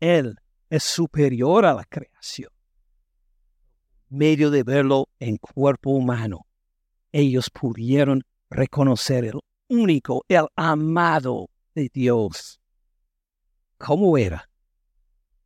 Él 0.04 0.36
es 0.70 0.84
superior 0.84 1.66
a 1.66 1.74
la 1.74 1.86
creación. 1.86 2.50
medio 4.10 4.52
de 4.52 4.63
verlo 4.63 5.08
en 5.18 5.38
cuerpo 5.38 5.92
humano, 5.92 6.46
ellos 7.13 7.50
pudieron 7.50 8.22
reconocer 8.50 9.24
el 9.24 9.39
único, 9.70 10.26
el 10.28 10.48
amado 10.58 11.50
de 11.74 11.89
Dios. 11.92 12.60
¿Cómo 13.78 14.18
era? 14.18 14.50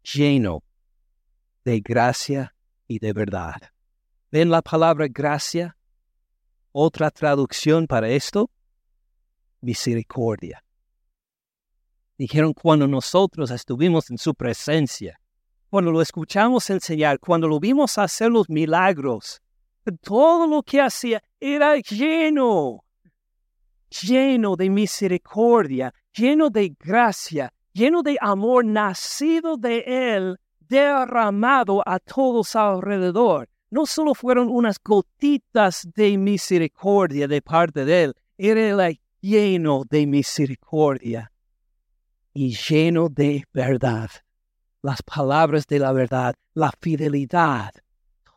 Lleno 0.02 0.64
de 1.64 1.80
gracia 1.80 2.56
y 2.88 2.98
de 2.98 3.14
verdad. 3.14 3.62
¿Ven 4.32 4.50
la 4.50 4.64
palabra 4.64 5.06
gracia? 5.08 5.78
Otra 6.72 7.12
traducción 7.12 7.86
para 7.86 8.10
esto, 8.10 8.50
misericordia. 9.62 10.64
Dijeron 12.18 12.54
cuando 12.54 12.88
nosotros 12.88 13.52
estuvimos 13.52 14.10
en 14.10 14.18
su 14.18 14.34
presencia, 14.34 15.20
cuando 15.70 15.92
lo 15.92 16.02
escuchamos 16.02 16.68
enseñar, 16.72 17.20
cuando 17.20 17.48
lo 17.48 17.60
vimos 17.60 18.00
hacer 18.00 18.32
los 18.32 18.50
milagros, 18.50 19.40
todo 20.02 20.48
lo 20.48 20.64
que 20.64 20.82
hacía 20.82 21.22
era 21.40 21.76
lleno, 21.76 22.84
lleno 24.02 24.56
de 24.56 24.70
misericordia, 24.72 25.94
lleno 26.12 26.50
de 26.50 26.76
gracia, 26.80 27.54
lleno 27.72 28.02
de 28.02 28.18
amor 28.20 28.66
nacido 28.66 29.56
de 29.56 29.84
Él, 30.16 30.40
derramado 30.60 31.84
a 31.86 32.00
todos 32.00 32.56
alrededor. 32.56 33.48
No 33.70 33.86
solo 33.86 34.16
fueron 34.16 34.50
unas 34.50 34.78
gotitas 34.84 35.88
de 35.94 36.18
misericordia 36.18 37.28
de 37.28 37.44
parte 37.44 37.86
de 37.86 38.06
Él, 38.06 38.16
era 38.40 38.90
lleno 39.22 39.84
de 39.88 40.08
misericordia 40.08 41.32
y 42.38 42.56
lleno 42.56 43.10
de 43.10 43.46
verdad 43.52 44.12
las 44.84 45.02
palabras 45.02 45.66
de 45.66 45.80
la 45.80 45.92
verdad, 45.92 46.36
la 46.54 46.72
fidelidad, 46.80 47.74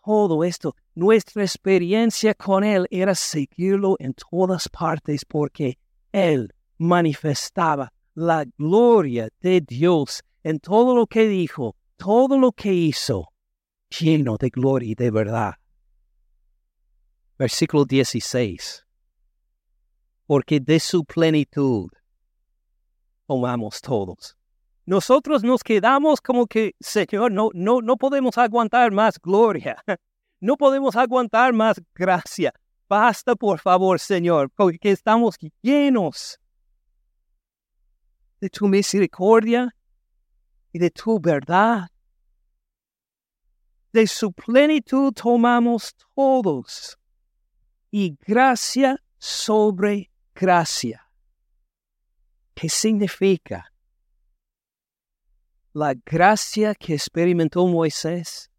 todo 0.03 0.43
esto, 0.43 0.75
nuestra 0.95 1.43
experiencia 1.43 2.33
con 2.33 2.65
Él 2.65 2.87
era 2.91 3.15
seguirlo 3.15 3.97
en 3.99 4.15
todas 4.15 4.71
partes 4.71 5.27
porque 5.27 5.79
Él 6.13 6.51
manifestaba 6.79 7.93
la 8.15 8.47
gloria 8.57 9.29
de 9.43 9.61
Dios 9.61 10.23
en 10.43 10.61
todo 10.61 10.97
lo 10.97 11.07
que 11.07 11.29
dijo, 11.29 11.77
todo 11.99 12.39
lo 12.39 12.53
que 12.53 12.73
hizo, 12.73 13.29
lleno 14.01 14.39
de 14.39 14.49
gloria 14.49 14.93
y 14.93 14.95
de 14.95 15.11
verdad. 15.11 15.55
Versículo 17.39 17.85
16. 17.85 18.87
Porque 20.27 20.59
de 20.59 20.81
su 20.81 21.05
plenitud 21.05 21.91
tomamos 23.31 23.81
todos 23.81 24.37
nosotros 24.87 25.45
nos 25.45 25.63
quedamos 25.63 26.21
como 26.21 26.49
que, 26.49 26.75
Señor, 26.81 27.31
no, 27.31 27.51
no, 27.55 27.81
no 27.81 27.97
podemos 27.97 28.37
aguantar 28.37 28.91
más 28.91 29.21
gloria, 29.21 29.77
no 30.41 30.57
podemos 30.57 30.97
aguantar 30.97 31.53
más 31.53 31.81
gracia. 31.95 32.53
Basta, 32.89 33.37
por 33.37 33.61
favor, 33.61 34.01
Señor, 34.01 34.51
porque 34.51 34.91
estamos 34.91 35.37
llenos 35.63 36.41
de 38.41 38.51
tu 38.51 38.67
misericordia 38.67 39.73
y 40.73 40.81
de 40.81 40.91
tu 40.91 41.21
verdad. 41.21 41.87
De 43.93 44.09
su 44.09 44.33
plenitud 44.33 45.13
tomamos 45.13 45.95
todos 46.17 46.99
y 47.93 48.17
gracia 48.27 49.01
sobre 49.19 50.11
gracia. 50.35 51.10
¿Qué 52.55 52.69
significa? 52.69 53.71
la 55.73 55.95
gracia 56.05 56.75
que 56.75 56.95
experimentó 56.95 57.67
Moisés 57.67 58.51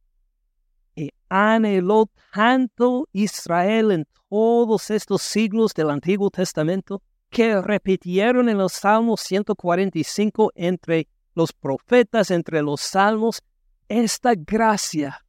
y 0.96 1.10
anheló 1.30 2.10
tanto 2.34 3.08
Israel 3.12 3.92
en 3.92 4.08
todos 4.30 4.90
estos 4.90 5.22
siglos 5.22 5.74
del 5.74 5.90
Antiguo 5.90 6.30
Testamento 6.30 7.02
que 7.30 7.62
repitieron 7.62 8.50
en 8.50 8.58
los 8.58 8.74
Salmos 8.74 9.22
145 9.22 10.52
entre 10.56 11.08
los 11.34 11.54
profetas, 11.54 12.30
entre 12.30 12.62
los 12.62 12.82
salmos, 12.82 13.42
esta 13.88 14.34
gracia 14.36 15.26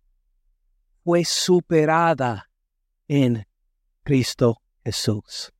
fue 1.04 1.24
superada 1.24 2.50
en 3.06 3.46
Cristo 4.02 4.60
Jesús. 4.84 5.52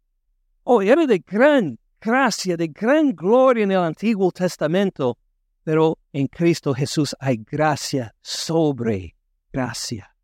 Oh, 0.65 0.83
era 0.83 1.07
de 1.07 1.19
gran 1.19 1.79
gracia, 2.03 2.57
de 2.57 2.69
gran 2.69 3.15
gloria 3.15 3.63
en 3.65 3.71
el 3.71 3.79
Antiguo 3.79 4.33
Testamento, 4.33 5.17
pero 5.63 5.99
en 6.13 6.27
Cristo 6.27 6.75
Jesús 6.75 7.15
hay 7.21 7.37
gracia 7.37 8.13
sobre 8.21 9.15
gracia. 9.53 10.15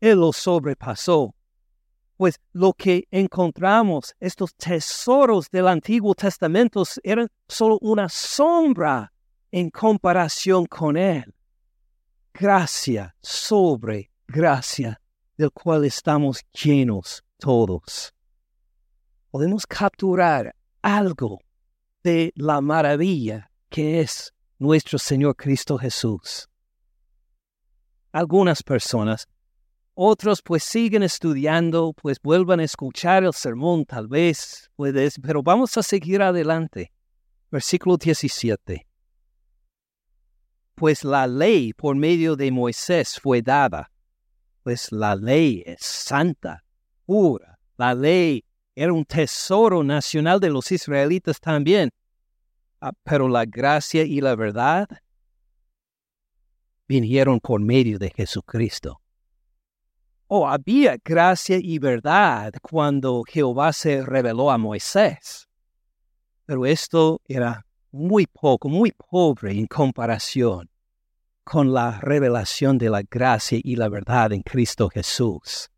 Él 0.00 0.18
lo 0.18 0.32
sobrepasó. 0.32 1.34
Pues 2.16 2.38
lo 2.52 2.74
que 2.74 3.06
encontramos, 3.10 4.14
estos 4.20 4.54
tesoros 4.54 5.48
del 5.50 5.68
Antiguo 5.68 6.14
Testamento, 6.14 6.82
eran 7.02 7.28
solo 7.48 7.78
una 7.80 8.08
sombra 8.08 9.10
en 9.52 9.70
comparación 9.70 10.66
con 10.66 10.96
Él. 10.96 11.32
Gracia 12.34 13.14
sobre 13.22 14.10
gracia, 14.26 15.00
del 15.38 15.50
cual 15.52 15.84
estamos 15.84 16.42
llenos 16.52 17.24
todos. 17.38 18.12
Podemos 19.30 19.66
capturar 19.66 20.54
algo 20.82 21.40
de 22.02 22.32
la 22.36 22.60
maravilla 22.60 23.50
que 23.68 24.00
es 24.00 24.32
nuestro 24.58 24.98
Señor 24.98 25.36
Cristo 25.36 25.78
Jesús. 25.78 26.48
Algunas 28.12 28.62
personas, 28.62 29.28
otros 29.94 30.42
pues 30.42 30.64
siguen 30.64 31.02
estudiando, 31.02 31.92
pues 31.92 32.20
vuelvan 32.20 32.60
a 32.60 32.64
escuchar 32.64 33.24
el 33.24 33.32
sermón 33.32 33.84
tal 33.84 34.08
vez, 34.08 34.70
puedes, 34.74 35.20
pero 35.20 35.42
vamos 35.42 35.76
a 35.76 35.82
seguir 35.82 36.22
adelante. 36.22 36.92
Versículo 37.50 37.96
17. 37.96 38.86
Pues 40.74 41.04
la 41.04 41.26
ley 41.26 41.72
por 41.72 41.94
medio 41.94 42.36
de 42.36 42.50
Moisés 42.50 43.20
fue 43.20 43.42
dada, 43.42 43.90
pues 44.62 44.90
la 44.92 45.14
ley 45.14 45.62
es 45.66 45.80
santa, 45.80 46.64
pura. 47.04 47.58
La 47.76 47.94
ley 47.94 48.44
era 48.74 48.92
un 48.92 49.04
tesoro 49.04 49.82
nacional 49.82 50.40
de 50.40 50.50
los 50.50 50.70
israelitas 50.72 51.40
también, 51.40 51.90
Ah, 52.82 52.92
pero 53.02 53.28
la 53.28 53.44
gracia 53.44 54.04
y 54.04 54.22
la 54.22 54.34
verdad 54.34 54.88
vinieron 56.88 57.38
por 57.38 57.60
medio 57.60 57.98
de 57.98 58.08
Jesucristo. 58.08 59.02
Oh, 60.28 60.48
había 60.48 60.96
gracia 61.04 61.58
y 61.60 61.78
verdad 61.78 62.54
cuando 62.62 63.22
Jehová 63.28 63.74
se 63.74 64.02
reveló 64.02 64.50
a 64.50 64.56
Moisés. 64.56 65.46
Pero 66.46 66.64
esto 66.64 67.20
era 67.28 67.66
muy 67.90 68.26
poco, 68.26 68.70
muy 68.70 68.92
pobre 68.92 69.52
en 69.52 69.66
comparación 69.66 70.70
con 71.44 71.74
la 71.74 72.00
revelación 72.00 72.78
de 72.78 72.88
la 72.88 73.02
gracia 73.02 73.60
y 73.62 73.76
la 73.76 73.90
verdad 73.90 74.32
en 74.32 74.40
Cristo 74.40 74.88
Jesús. 74.88 75.68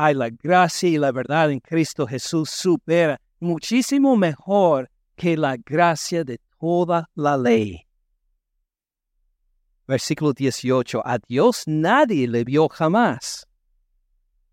Ay, 0.00 0.14
la 0.14 0.30
gracia 0.30 0.88
y 0.88 0.96
la 0.96 1.10
verdad 1.10 1.50
en 1.50 1.58
Cristo 1.58 2.06
Jesús 2.06 2.50
supera 2.50 3.20
muchísimo 3.40 4.14
mejor 4.14 4.88
que 5.16 5.36
la 5.36 5.56
gracia 5.56 6.22
de 6.22 6.38
toda 6.60 7.10
la 7.16 7.36
ley. 7.36 7.84
Versículo 9.88 10.32
18. 10.32 11.02
A 11.04 11.18
Dios 11.18 11.64
nadie 11.66 12.28
le 12.28 12.44
vio 12.44 12.68
jamás. 12.68 13.48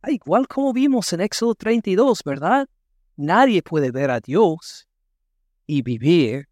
Ah, 0.02 0.10
igual 0.10 0.48
como 0.48 0.74
vimos 0.74 1.14
en 1.14 1.22
Éxodo 1.22 1.54
32, 1.54 2.24
¿verdad? 2.24 2.68
Nadie 3.16 3.62
puede 3.62 3.92
ver 3.92 4.10
a 4.10 4.20
Dios 4.20 4.88
y 5.68 5.84
vivir. 5.84 6.50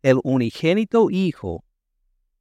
El 0.00 0.20
unigénito 0.22 1.10
Hijo, 1.10 1.64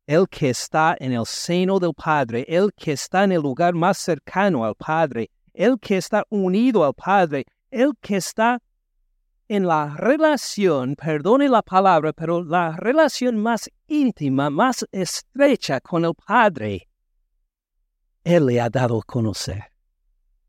el 0.07 0.27
que 0.29 0.49
está 0.49 0.95
en 0.99 1.13
el 1.13 1.25
seno 1.25 1.79
del 1.79 1.93
Padre, 1.93 2.45
el 2.47 2.71
que 2.73 2.93
está 2.93 3.23
en 3.23 3.31
el 3.31 3.41
lugar 3.41 3.73
más 3.73 3.97
cercano 3.97 4.63
al 4.65 4.75
Padre, 4.75 5.31
el 5.53 5.79
que 5.79 5.97
está 5.97 6.25
unido 6.29 6.85
al 6.85 6.93
Padre, 6.93 7.45
el 7.71 7.93
que 7.99 8.17
está 8.17 8.61
en 9.47 9.67
la 9.67 9.95
relación, 9.95 10.95
perdone 10.95 11.47
la 11.49 11.61
palabra, 11.61 12.13
pero 12.13 12.43
la 12.43 12.75
relación 12.77 13.37
más 13.37 13.69
íntima, 13.87 14.49
más 14.49 14.85
estrecha 14.91 15.79
con 15.81 16.05
el 16.05 16.13
Padre, 16.15 16.87
Él 18.23 18.47
le 18.47 18.59
ha 18.59 18.69
dado 18.69 18.99
a 18.99 19.03
conocer. 19.03 19.65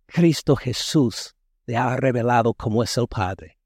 Cristo 0.06 0.56
Jesús 0.56 1.34
le 1.66 1.76
ha 1.76 1.96
revelado 1.96 2.54
cómo 2.54 2.82
es 2.82 2.96
el 2.96 3.06
Padre. 3.06 3.58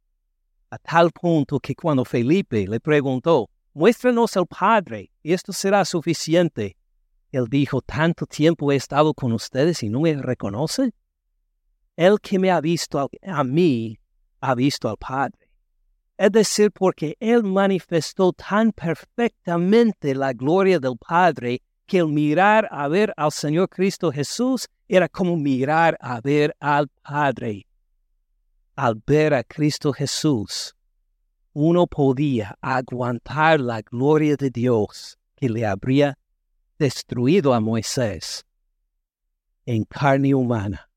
A 0.70 0.78
tal 0.78 1.10
punto 1.10 1.60
que 1.60 1.74
cuando 1.74 2.04
Felipe 2.04 2.66
le 2.66 2.80
preguntó, 2.80 3.50
muéstranos 3.72 4.36
el 4.36 4.46
Padre, 4.46 5.10
y 5.22 5.32
esto 5.32 5.52
será 5.52 5.84
suficiente, 5.84 6.76
él 7.32 7.46
dijo, 7.48 7.80
tanto 7.80 8.26
tiempo 8.26 8.72
he 8.72 8.76
estado 8.76 9.14
con 9.14 9.32
ustedes 9.32 9.82
y 9.82 9.88
no 9.88 10.00
me 10.00 10.14
reconocen. 10.14 10.92
El 11.96 12.20
que 12.20 12.38
me 12.38 12.50
ha 12.50 12.60
visto 12.60 12.98
a 13.22 13.44
mí, 13.44 13.98
ha 14.40 14.54
visto 14.54 14.88
al 14.88 14.96
Padre. 14.96 15.48
Es 16.16 16.32
decir, 16.32 16.70
porque 16.72 17.16
Él 17.20 17.44
manifestó 17.44 18.32
tan 18.32 18.72
perfectamente 18.72 20.14
la 20.14 20.32
gloria 20.32 20.78
del 20.78 20.96
Padre 20.98 21.62
que 21.86 21.98
el 21.98 22.08
mirar 22.08 22.68
a 22.70 22.88
ver 22.88 23.12
al 23.16 23.32
Señor 23.32 23.68
Cristo 23.68 24.12
Jesús 24.12 24.68
era 24.88 25.08
como 25.08 25.36
mirar 25.36 25.96
a 26.00 26.20
ver 26.20 26.54
al 26.58 26.88
Padre. 26.88 27.66
Al 28.76 29.00
ver 29.06 29.34
a 29.34 29.44
Cristo 29.44 29.92
Jesús, 29.92 30.74
uno 31.52 31.86
podía 31.86 32.56
aguantar 32.60 33.60
la 33.60 33.82
gloria 33.82 34.36
de 34.36 34.50
Dios 34.50 35.18
que 35.34 35.48
le 35.48 35.66
habría 35.66 36.18
destruido 36.78 37.52
a 37.54 37.60
Moisés 37.60 38.44
en 39.66 39.84
carne 39.84 40.34
humana. 40.34 40.88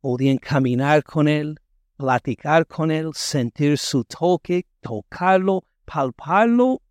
Podían 0.00 0.38
caminar 0.38 1.02
con 1.02 1.28
él, 1.28 1.60
platicar 1.96 2.66
con 2.66 2.90
él, 2.90 3.10
sentir 3.14 3.78
su 3.78 4.04
toque, 4.04 4.66
tocarlo, 4.80 5.64
palparlo 5.84 6.82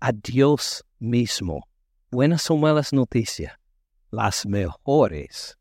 a 0.00 0.12
Dios 0.12 0.84
mismo. 0.98 1.68
Buenas 2.10 2.50
o 2.50 2.56
malas 2.56 2.92
noticias, 2.92 3.54
las 4.10 4.46
mejores. 4.46 5.56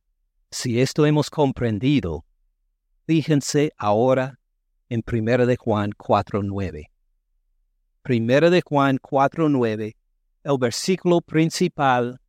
Si 0.50 0.82
esto 0.82 1.06
hemos 1.06 1.30
comprendido, 1.30 2.26
fíjense 3.06 3.72
ahora 3.78 4.41
en 4.92 5.02
1 5.10 5.46
de 5.46 5.56
Juan 5.56 5.92
4.9. 5.92 6.90
1 8.04 8.50
de 8.50 8.62
Juan 8.62 8.98
4.9, 8.98 9.96
el 10.44 10.58
versículo 10.60 11.22
principal 11.22 12.20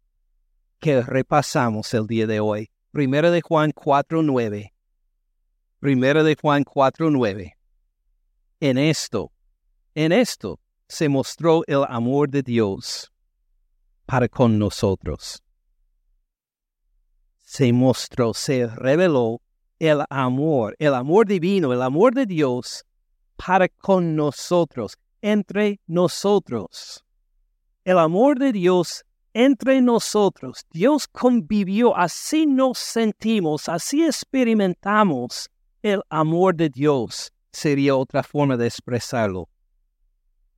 que 0.79 1.03
repasamos 1.03 1.93
el 1.93 2.07
día 2.07 2.29
de 2.29 2.39
hoy. 2.39 2.71
1 2.93 3.33
de 3.33 3.41
Juan 3.41 3.73
4.9. 3.73 4.71
1 5.81 6.23
de 6.23 6.37
Juan 6.41 6.65
4.9. 6.65 7.53
En 8.61 8.79
esto, 8.79 9.33
en 9.97 10.13
esto 10.13 10.61
se 10.87 11.09
mostró 11.09 11.65
el 11.67 11.85
amor 11.89 12.31
de 12.31 12.45
Dios 12.45 13.13
para 14.07 14.29
con 14.29 14.61
nosotros. 14.61 15.43
Se 17.41 17.73
mostró, 17.73 18.33
se 18.35 18.69
reveló 18.69 19.43
el 19.83 20.05
amor, 20.11 20.77
el 20.79 20.95
amor 20.95 21.27
divino, 21.27 21.73
el 21.73 21.83
amor 21.83 22.15
de 22.15 22.25
Dios 22.25 22.85
para 23.37 23.69
con 23.69 24.15
nosotros, 24.15 24.97
entre 25.21 25.81
nosotros. 25.89 27.05
El 27.85 27.99
amor 27.99 28.39
de 28.39 28.53
Dios 28.53 29.05
entre 29.35 29.81
nosotros. 29.81 30.65
Dios 30.71 31.09
convivió, 31.09 31.97
así 31.97 32.47
nos 32.47 32.79
sentimos, 32.79 33.69
así 33.69 34.05
experimentamos 34.05 35.51
el 35.83 36.01
amor 36.09 36.55
de 36.55 36.69
Dios. 36.69 37.33
Sería 37.51 37.97
otra 37.97 38.23
forma 38.23 38.57
de 38.57 38.69
expresarlo. 38.69 39.49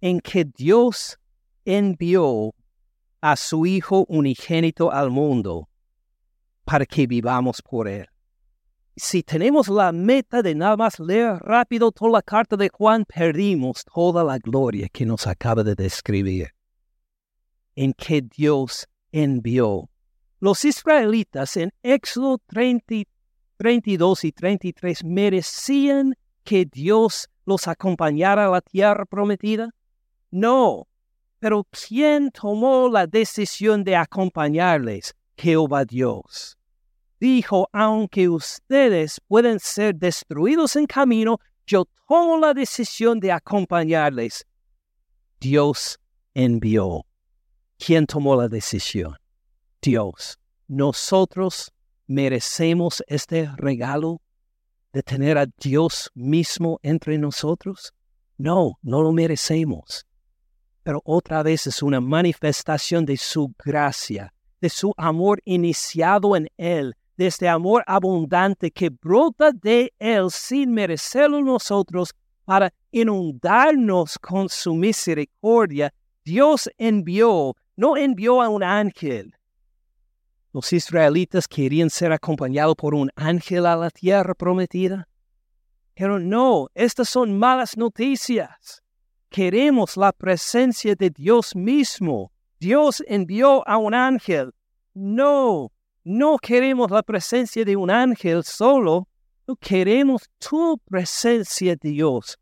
En 0.03 0.21
que 0.21 0.45
Dios 0.45 1.19
envió 1.65 2.55
a 3.23 3.37
su 3.37 3.65
Hijo 3.65 4.05
unigénito 4.07 4.93
al 4.93 5.09
mundo 5.11 5.67
para 6.67 6.85
que 6.85 7.07
vivamos 7.07 7.63
por 7.63 7.89
Él. 7.89 8.07
Si 8.97 9.25
tenemos 9.25 9.67
la 9.69 9.91
meta 9.91 10.41
de 10.41 10.55
nada 10.55 10.77
más 10.77 11.01
leer 11.01 11.39
rápido 11.41 11.91
toda 11.91 12.13
la 12.13 12.23
carta 12.23 12.57
de 12.57 12.69
Juan, 12.69 13.05
perdimos 13.05 13.85
toda 13.93 14.23
la 14.23 14.39
gloria 14.39 14.89
que 14.89 15.05
nos 15.05 15.27
acaba 15.27 15.65
de 15.65 15.75
describir. 15.75 16.55
En 17.75 17.93
que 17.93 18.23
Dios 18.23 18.87
envió. 19.11 19.91
Los 20.39 20.65
israelitas 20.65 21.57
en 21.57 21.73
Éxodo 21.83 22.41
32 22.47 24.25
y 24.25 24.33
33 24.33 25.05
merecían 25.05 26.15
que 26.45 26.65
Dios 26.65 27.29
los 27.47 27.67
acompañara 27.67 28.47
a 28.47 28.51
la 28.51 28.61
tierra 28.61 29.07
prometida. 29.07 29.71
No, 30.31 30.87
pero 31.41 31.67
¿quién 31.71 32.31
tomó 32.31 32.89
la 32.89 33.09
decisión 33.09 33.83
de 33.83 33.97
acompañarles? 33.97 35.17
Jehová 35.37 35.85
Dios. 35.85 36.57
Dijo, 37.25 37.71
aunque 37.73 38.29
ustedes 38.29 39.19
pueden 39.27 39.59
ser 39.59 39.95
destruidos 39.95 40.77
en 40.77 40.85
camino, 40.85 41.41
yo 41.67 41.87
tomo 42.07 42.37
la 42.37 42.53
decisión 42.53 43.19
de 43.19 43.33
acompañarles. 43.33 44.47
Dios 45.41 45.99
envió. 46.35 47.07
¿Quién 47.79 48.07
tomó 48.07 48.37
la 48.37 48.49
decisión? 48.49 49.17
Dios. 49.81 50.39
Nosotros 50.69 51.73
merecemos 52.07 53.03
este 53.07 53.51
regalo 53.57 54.21
de 54.93 55.03
tener 55.03 55.39
a 55.39 55.47
Dios 55.47 56.11
mismo 56.13 56.79
entre 56.83 57.17
nosotros. 57.17 57.95
No, 58.37 58.79
no 58.83 59.01
lo 59.01 59.13
merecemos 59.13 60.05
pero 60.83 61.01
otra 61.07 61.43
vez 61.43 61.67
es 61.67 61.83
una 61.83 61.99
manifestación 61.99 63.07
de 63.07 63.17
su 63.17 63.55
gracia, 63.65 64.35
de 64.61 64.69
su 64.69 64.93
amor 64.99 65.41
iniciado 65.47 66.37
en 66.37 66.51
Él, 66.59 66.95
de 67.17 67.27
este 67.27 67.49
amor 67.49 67.85
abundante 67.87 68.71
que 68.71 68.91
brota 68.91 69.53
de 69.53 69.93
Él 69.99 70.31
sin 70.31 70.73
merecerlo 70.73 71.41
nosotros 71.43 72.15
para 72.45 72.73
inundarnos 72.91 74.19
con 74.19 74.49
su 74.49 74.75
misericordia. 74.75 75.93
Dios 76.25 76.69
envió, 76.79 77.57
no 77.77 77.97
envió 77.97 78.43
a 78.43 78.49
un 78.49 78.63
ángel. 78.63 79.35
Los 80.53 80.73
israelitas 80.73 81.49
querían 81.49 81.91
ser 81.91 82.13
acompañados 82.13 82.77
por 82.77 82.95
un 82.95 83.11
ángel 83.17 83.67
a 83.67 83.77
la 83.77 83.91
tierra 83.91 84.35
prometida. 84.35 85.09
Pero 85.95 86.19
no, 86.19 86.69
estas 86.75 87.09
son 87.09 87.39
malas 87.39 87.77
noticias 87.77 88.85
queremos 89.35 89.97
la 89.97 90.13
presencia 90.13 90.95
de 90.95 91.11
Dios 91.11 91.57
mismo. 91.57 92.31
Dios 92.61 93.03
envió 93.09 93.67
a 93.67 93.79
un 93.79 93.93
ángel. 93.93 94.53
No, 94.95 95.73
no 96.05 96.37
queremos 96.39 96.91
la 96.91 97.03
presencia 97.03 97.65
de 97.65 97.77
un 97.77 97.91
ángel 97.91 98.45
solo. 98.45 99.09
No 99.47 99.57
queremos 99.57 100.29
tu 100.39 100.79
presencia, 100.85 101.77
Dios. 101.77 102.39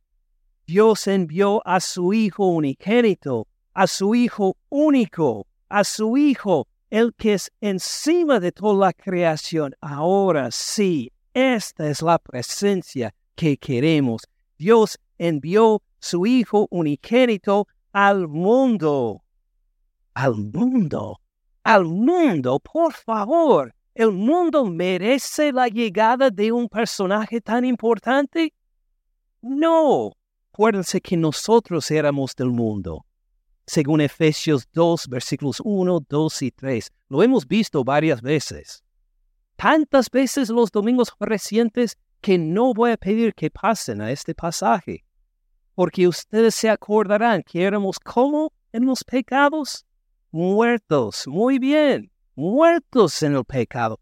Dios 0.67 1.07
envió 1.07 1.63
a 1.65 1.79
su 1.81 2.13
Hijo 2.13 2.47
unigénito, 2.47 3.47
a 3.73 3.87
su 3.87 4.15
Hijo 4.17 4.57
único, 4.69 5.47
a 5.69 5.85
su 5.85 6.17
Hijo, 6.17 6.67
el 6.91 7.15
que 7.15 7.35
es 7.35 7.53
encima 7.61 8.41
de 8.41 8.51
toda 8.51 8.87
la 8.87 8.93
creación. 8.93 9.75
Ahora 9.81 10.51
sí, 10.51 11.13
esta 11.33 11.89
es 11.89 12.03
la 12.03 12.19
presencia 12.19 13.15
que 13.37 13.57
queremos. 13.57 14.23
Dios 14.59 14.99
envió 15.19 15.83
su 16.01 16.27
Hijo 16.27 16.67
unigénito 16.71 17.69
al 17.93 18.27
mundo. 18.27 19.23
Al 20.15 20.35
mundo. 20.35 21.22
Al 21.65 21.85
mundo, 21.85 22.59
por 22.61 22.93
favor. 22.93 23.75
¿El 23.95 24.13
mundo 24.13 24.65
merece 24.65 25.53
la 25.53 25.69
llegada 25.69 26.31
de 26.31 26.51
un 26.51 26.69
personaje 26.69 27.41
tan 27.41 27.65
importante? 27.65 28.55
No. 29.43 30.13
Acuérdense 30.53 31.01
que 31.01 31.17
nosotros 31.17 31.91
éramos 31.91 32.35
del 32.35 32.49
mundo. 32.49 33.05
Según 33.67 34.01
Efesios 34.01 34.67
2, 34.73 35.09
versículos 35.09 35.61
1, 35.65 36.01
2 36.09 36.43
y 36.43 36.51
3. 36.51 36.93
Lo 37.09 37.23
hemos 37.23 37.47
visto 37.47 37.85
varias 37.85 38.23
veces. 38.23 38.83
Tantas 39.57 40.11
veces 40.11 40.49
los 40.49 40.71
domingos 40.71 41.13
recientes 41.21 41.97
que 42.21 42.39
no 42.39 42.75
voy 42.75 42.93
a 42.93 42.97
pedir 42.97 43.35
que 43.35 43.51
pasen 43.51 44.01
a 44.01 44.11
este 44.11 44.35
pasaje 44.35 45.05
porque 45.75 46.07
ustedes 46.07 46.55
se 46.55 46.69
acordarán 46.69 47.43
que 47.43 47.63
éramos 47.63 47.99
como 47.99 48.53
en 48.73 48.87
los 48.87 49.05
pecados, 49.05 49.87
muertos, 50.33 51.29
muy 51.29 51.59
bien, 51.59 52.11
muertos 52.35 53.23
en 53.23 53.37
el 53.37 53.45
pecado. 53.45 54.01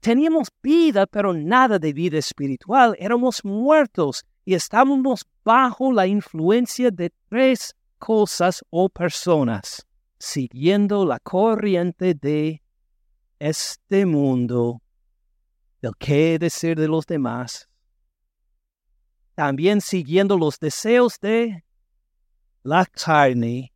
Teníamos 0.00 0.48
vida, 0.62 1.06
pero 1.06 1.34
nada 1.34 1.78
de 1.78 1.92
vida 1.92 2.18
espiritual, 2.18 2.96
éramos 2.98 3.44
muertos 3.44 4.24
y 4.44 4.54
estábamos 4.54 5.26
bajo 5.44 5.92
la 5.92 6.06
influencia 6.06 6.90
de 6.90 7.12
tres 7.28 7.74
cosas 7.98 8.62
o 8.70 8.88
personas, 8.88 9.86
siguiendo 10.18 11.04
la 11.04 11.18
corriente 11.18 12.14
de 12.14 12.62
este 13.38 14.06
mundo, 14.06 14.80
del 15.82 15.92
qué 15.98 16.38
decir 16.38 16.78
de 16.78 16.88
los 16.88 17.06
demás, 17.06 17.68
también 19.34 19.80
siguiendo 19.80 20.38
los 20.38 20.58
deseos 20.58 21.18
de 21.20 21.64
la 22.62 22.86
carne, 22.86 23.73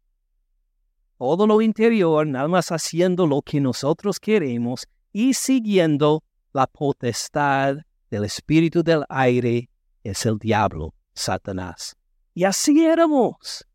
todo 1.19 1.47
lo 1.47 1.61
interior, 1.61 2.27
nada 2.27 2.49
más 2.49 2.71
haciendo 2.71 3.27
lo 3.27 3.43
que 3.43 3.61
nosotros 3.61 4.21
queremos 4.21 4.87
y 5.13 5.35
siguiendo 5.35 6.23
la 6.53 6.67
potestad 6.67 7.77
del 8.11 8.25
espíritu 8.25 8.83
del 8.83 9.05
aire, 9.09 9.69
es 10.05 10.25
el 10.25 10.39
diablo, 10.39 10.95
Satanás. 11.15 11.97
Y 12.35 12.45
así 12.45 12.85
éramos, 12.85 13.67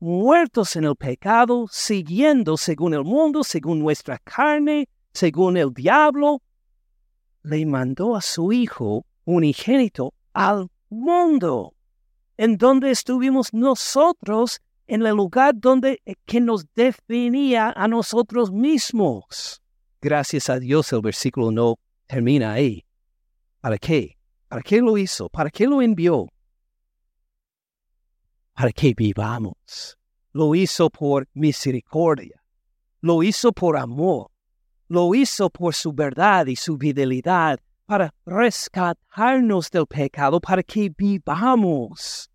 muertos 0.00 0.74
en 0.74 0.84
el 0.84 0.96
pecado, 0.96 1.66
siguiendo 1.70 2.56
según 2.56 2.94
el 2.94 3.04
mundo, 3.04 3.44
según 3.44 3.78
nuestra 3.78 4.18
carne, 4.18 4.88
según 5.12 5.56
el 5.56 5.72
diablo. 5.72 6.42
Le 7.42 7.64
mandó 7.64 8.16
a 8.16 8.20
su 8.20 8.52
Hijo 8.52 9.06
unigénito 9.24 10.14
al 10.32 10.68
mundo, 10.88 11.74
en 12.36 12.56
donde 12.56 12.90
estuvimos 12.90 13.54
nosotros 13.54 14.60
en 14.88 15.06
el 15.06 15.14
lugar 15.14 15.54
donde 15.54 16.00
eh, 16.04 16.14
que 16.24 16.40
nos 16.40 16.66
definía 16.74 17.72
a 17.76 17.86
nosotros 17.86 18.50
mismos. 18.50 19.62
Gracias 20.00 20.48
a 20.48 20.58
Dios 20.58 20.92
el 20.92 21.02
versículo 21.02 21.50
no 21.50 21.78
termina 22.06 22.52
ahí. 22.52 22.84
¿Para 23.60 23.78
qué? 23.78 24.16
¿Para 24.48 24.62
qué 24.62 24.80
lo 24.80 24.96
hizo? 24.96 25.28
¿Para 25.28 25.50
qué 25.50 25.66
lo 25.66 25.82
envió? 25.82 26.26
Para 28.54 28.72
que 28.72 28.94
vivamos. 28.96 29.98
Lo 30.32 30.54
hizo 30.54 30.88
por 30.88 31.28
misericordia. 31.34 32.42
Lo 33.02 33.22
hizo 33.22 33.52
por 33.52 33.76
amor. 33.76 34.30
Lo 34.88 35.14
hizo 35.14 35.50
por 35.50 35.74
su 35.74 35.92
verdad 35.92 36.46
y 36.46 36.56
su 36.56 36.78
fidelidad 36.78 37.60
para 37.84 38.14
rescatarnos 38.24 39.70
del 39.70 39.86
pecado, 39.86 40.40
para 40.40 40.62
que 40.62 40.90
vivamos. 40.96 42.30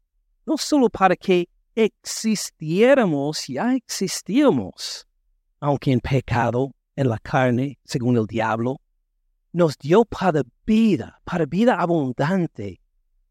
No 0.46 0.58
solo 0.58 0.90
para 0.90 1.16
que 1.16 1.48
existiéramos, 1.76 3.48
ya 3.48 3.74
existíamos, 3.74 5.08
aunque 5.60 5.92
en 5.92 6.00
pecado, 6.00 6.72
en 6.96 7.10
la 7.10 7.18
carne, 7.20 7.80
según 7.84 8.18
el 8.18 8.28
diablo, 8.28 8.80
nos 9.52 9.78
dio 9.78 10.06
para 10.06 10.44
vida, 10.66 11.20
para 11.24 11.46
vida 11.46 11.76
abundante, 11.80 12.80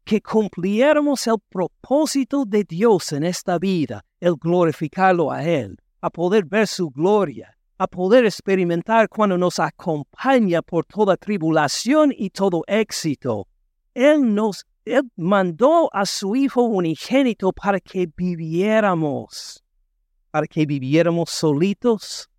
que 0.03 0.21
cumpliéramos 0.21 1.27
el 1.27 1.37
propósito 1.49 2.45
de 2.45 2.63
Dios 2.63 3.11
en 3.13 3.23
esta 3.23 3.57
vida, 3.57 4.03
el 4.19 4.35
glorificarlo 4.35 5.31
a 5.31 5.43
Él, 5.43 5.77
a 6.01 6.09
poder 6.09 6.45
ver 6.45 6.67
su 6.67 6.89
gloria, 6.89 7.57
a 7.77 7.87
poder 7.87 8.25
experimentar 8.25 9.09
cuando 9.09 9.37
nos 9.37 9.59
acompaña 9.59 10.61
por 10.61 10.85
toda 10.85 11.17
tribulación 11.17 12.13
y 12.15 12.29
todo 12.29 12.63
éxito. 12.67 13.47
Él 13.93 14.33
nos 14.33 14.65
él 14.85 15.09
mandó 15.15 15.89
a 15.93 16.05
su 16.05 16.35
Hijo 16.35 16.63
unigénito 16.63 17.53
para 17.53 17.79
que 17.79 18.07
viviéramos, 18.15 19.63
para 20.31 20.47
que 20.47 20.65
viviéramos 20.65 21.29
solitos. 21.29 22.29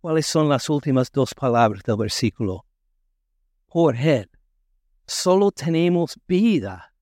¿Cuáles 0.00 0.26
son 0.26 0.48
las 0.48 0.70
últimas 0.70 1.10
dos 1.10 1.34
palabras 1.34 1.82
del 1.82 1.96
versículo? 1.96 2.64
Por 3.66 3.96
Él. 3.96 4.30
Solo 5.06 5.50
tenemos 5.50 6.18
vida 6.26 6.92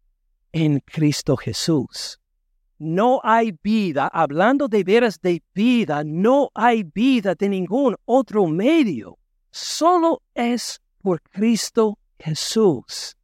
en 0.53 0.81
Cristo 0.81 1.37
Jesús. 1.37 2.19
No 2.79 3.21
hay 3.25 3.53
vida, 3.63 4.09
hablando 4.09 4.69
de 4.69 4.85
veras 4.85 5.21
de 5.21 5.43
vida, 5.53 6.03
no 6.05 6.51
hay 6.55 6.85
vida 6.85 7.35
de 7.35 7.49
ningún 7.49 7.97
otro 8.05 8.47
medio. 8.47 9.19
Solo 9.51 10.23
es 10.35 10.81
por 11.03 11.21
Cristo 11.23 11.99
Jesús. 12.19 13.18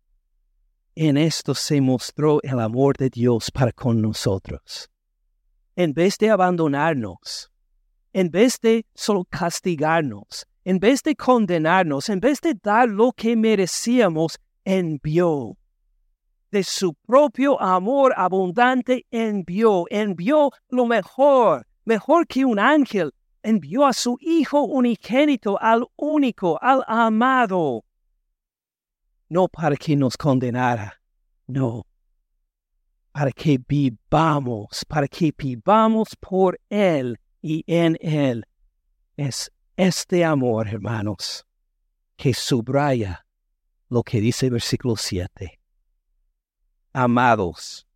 En 0.97 1.16
esto 1.16 1.57
se 1.57 1.80
mostró 1.80 2.38
el 2.45 2.61
amor 2.61 2.97
de 2.97 3.11
Dios 3.11 3.51
para 3.51 3.72
con 3.72 4.01
nosotros. 4.01 4.88
En 5.74 5.92
vez 5.92 6.16
de 6.18 6.30
abandonarnos, 6.30 7.51
en 8.12 8.30
vez 8.30 8.61
de 8.61 8.86
solo 8.95 9.24
castigarnos, 9.24 10.47
en 10.64 10.78
vez 10.78 11.03
de 11.03 11.16
condenarnos, 11.16 12.09
en 12.09 12.20
vez 12.20 12.40
de 12.40 12.55
dar 12.55 12.88
lo 12.88 13.11
que 13.11 13.34
merecíamos, 13.34 14.38
envió. 14.64 15.57
De 16.53 16.62
su 16.62 16.95
propio 16.95 17.61
amor 17.61 18.14
abundante 18.16 19.05
envió, 19.11 19.86
envió 19.90 20.53
lo 20.68 20.86
mejor, 20.86 21.66
mejor 21.84 22.24
que 22.28 22.45
un 22.45 22.61
ángel, 22.61 23.12
envió 23.42 23.84
a 23.84 23.92
su 23.92 24.16
Hijo 24.20 24.62
unigénito, 24.62 25.61
al 25.61 25.88
único, 25.97 26.57
al 26.62 26.84
amado, 26.86 27.84
no 29.29 29.49
para 29.49 29.77
que 29.77 29.97
nos 29.97 30.16
condenara, 30.16 31.01
no, 31.47 31.87
para 33.12 33.31
que 33.31 33.59
vivamos, 33.59 34.85
para 34.87 35.07
que 35.07 35.33
vivamos 35.37 36.16
por 36.20 36.61
Él 36.68 37.18
y 37.41 37.64
en 37.66 37.97
Él. 38.01 38.45
Es 39.16 39.51
este 39.77 40.25
amor, 40.25 40.68
hermanos, 40.68 41.47
que 42.16 42.35
subraya 42.35 43.25
lo 43.89 44.03
que 44.03 44.20
dice 44.20 44.47
el 44.47 44.53
versículo 44.53 44.97
7. 44.97 45.61
Amados, 46.93 47.87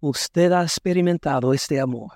usted 0.00 0.52
ha 0.52 0.62
experimentado 0.62 1.52
este 1.52 1.80
amor. 1.80 2.12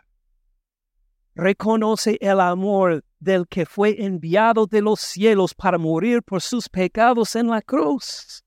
Reconoce 1.34 2.18
el 2.20 2.40
amor 2.40 3.04
del 3.20 3.46
que 3.46 3.66
fue 3.66 4.02
enviado 4.02 4.66
de 4.66 4.80
los 4.80 4.98
cielos 5.00 5.54
para 5.54 5.78
morir 5.78 6.22
por 6.22 6.40
sus 6.40 6.68
pecados 6.68 7.36
en 7.36 7.48
la 7.48 7.60
cruz. 7.60 8.42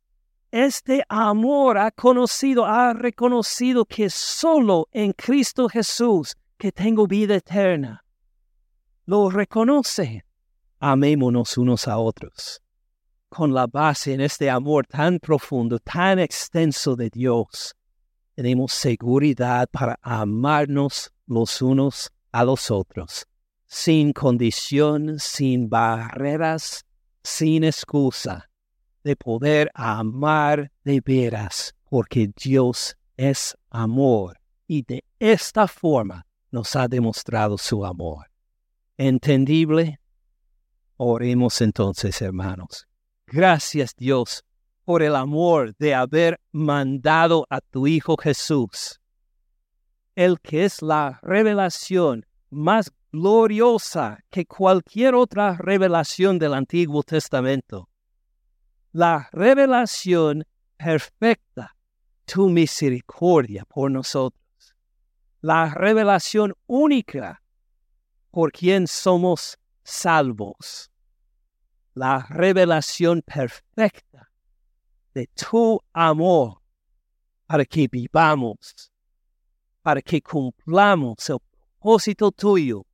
Este 0.52 1.04
amor 1.08 1.78
ha 1.78 1.92
conocido, 1.92 2.66
ha 2.66 2.94
reconocido 2.94 3.86
que 3.86 4.10
solo 4.10 4.88
en 4.92 5.14
Cristo 5.14 5.70
Jesús 5.70 6.36
que 6.58 6.72
tengo 6.72 7.08
vida 7.08 7.36
eterna. 7.36 8.04
Lo 9.06 9.30
reconoce. 9.30 10.26
Amémonos 10.80 11.58
unos 11.58 11.88
a 11.88 11.98
otros. 11.98 12.62
Con 13.30 13.54
la 13.54 13.68
base 13.68 14.14
en 14.14 14.22
este 14.22 14.50
amor 14.50 14.86
tan 14.86 15.20
profundo, 15.20 15.80
tan 15.80 16.20
extenso 16.20 16.96
de 16.96 17.10
Dios, 17.10 17.76
tenemos 18.36 18.74
seguridad 18.74 19.68
para 19.72 19.98
amarnos 20.02 21.12
los 21.26 21.62
unos 21.62 22.12
a 22.32 22.44
los 22.44 22.70
otros 22.70 23.28
sin 23.74 24.14
condición, 24.14 25.18
sin 25.18 25.68
barreras, 25.68 26.86
sin 27.24 27.64
excusa, 27.64 28.48
de 29.04 29.16
poder 29.16 29.72
amar 29.74 30.72
de 30.84 31.02
veras, 31.04 31.74
porque 31.90 32.30
Dios 32.36 32.96
es 33.18 33.58
amor 33.72 34.40
y 34.68 34.84
de 34.84 35.04
esta 35.18 35.68
forma 35.68 36.28
nos 36.52 36.76
ha 36.76 36.88
demostrado 36.88 37.58
su 37.58 37.84
amor. 37.84 38.28
¿Entendible? 38.96 40.00
Oremos 40.98 41.60
entonces, 41.60 42.22
hermanos. 42.22 42.88
Gracias 43.26 43.96
Dios 43.96 44.46
por 44.86 45.02
el 45.02 45.16
amor 45.16 45.76
de 45.80 45.96
haber 45.96 46.40
mandado 46.52 47.48
a 47.50 47.60
tu 47.60 47.88
Hijo 47.88 48.18
Jesús, 48.18 49.02
el 50.16 50.40
que 50.40 50.64
es 50.64 50.84
la 50.84 51.20
revelación 51.24 52.24
más 52.54 52.92
gloriosa 53.12 54.24
que 54.30 54.46
cualquier 54.46 55.16
otra 55.16 55.56
revelación 55.58 56.40
del 56.40 56.54
Antiguo 56.54 57.04
Testamento. 57.04 57.90
La 58.92 59.30
revelación 59.32 60.46
perfecta, 60.78 61.76
tu 62.26 62.50
misericordia 62.50 63.66
por 63.66 63.92
nosotros. 63.92 64.42
La 65.42 65.74
revelación 65.74 66.54
única 66.68 67.42
por 68.32 68.52
quien 68.52 68.88
somos 68.88 69.58
salvos. 69.84 70.92
La 71.94 72.26
revelación 72.30 73.22
perfecta 73.22 74.32
de 75.14 75.28
tu 75.28 75.80
amor 75.94 76.62
para 77.46 77.66
que 77.66 77.88
vivamos, 77.88 78.92
para 79.84 80.02
que 80.02 80.22
cumplamos 80.22 81.30
el 81.30 81.38
tuyo 82.36 82.86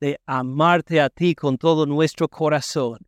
de 0.00 0.18
amarte 0.26 1.00
a 1.00 1.08
ti 1.08 1.34
con 1.34 1.58
todo 1.58 1.86
nuestro 1.86 2.28
corazón 2.28 2.98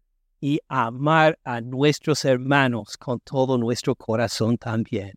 y 0.41 0.61
amar 0.69 1.39
a 1.45 1.61
nuestros 1.61 2.25
hermanos 2.25 2.97
con 2.97 3.21
todo 3.21 3.57
nuestro 3.57 3.95
corazón 3.95 4.59
también. 4.59 5.13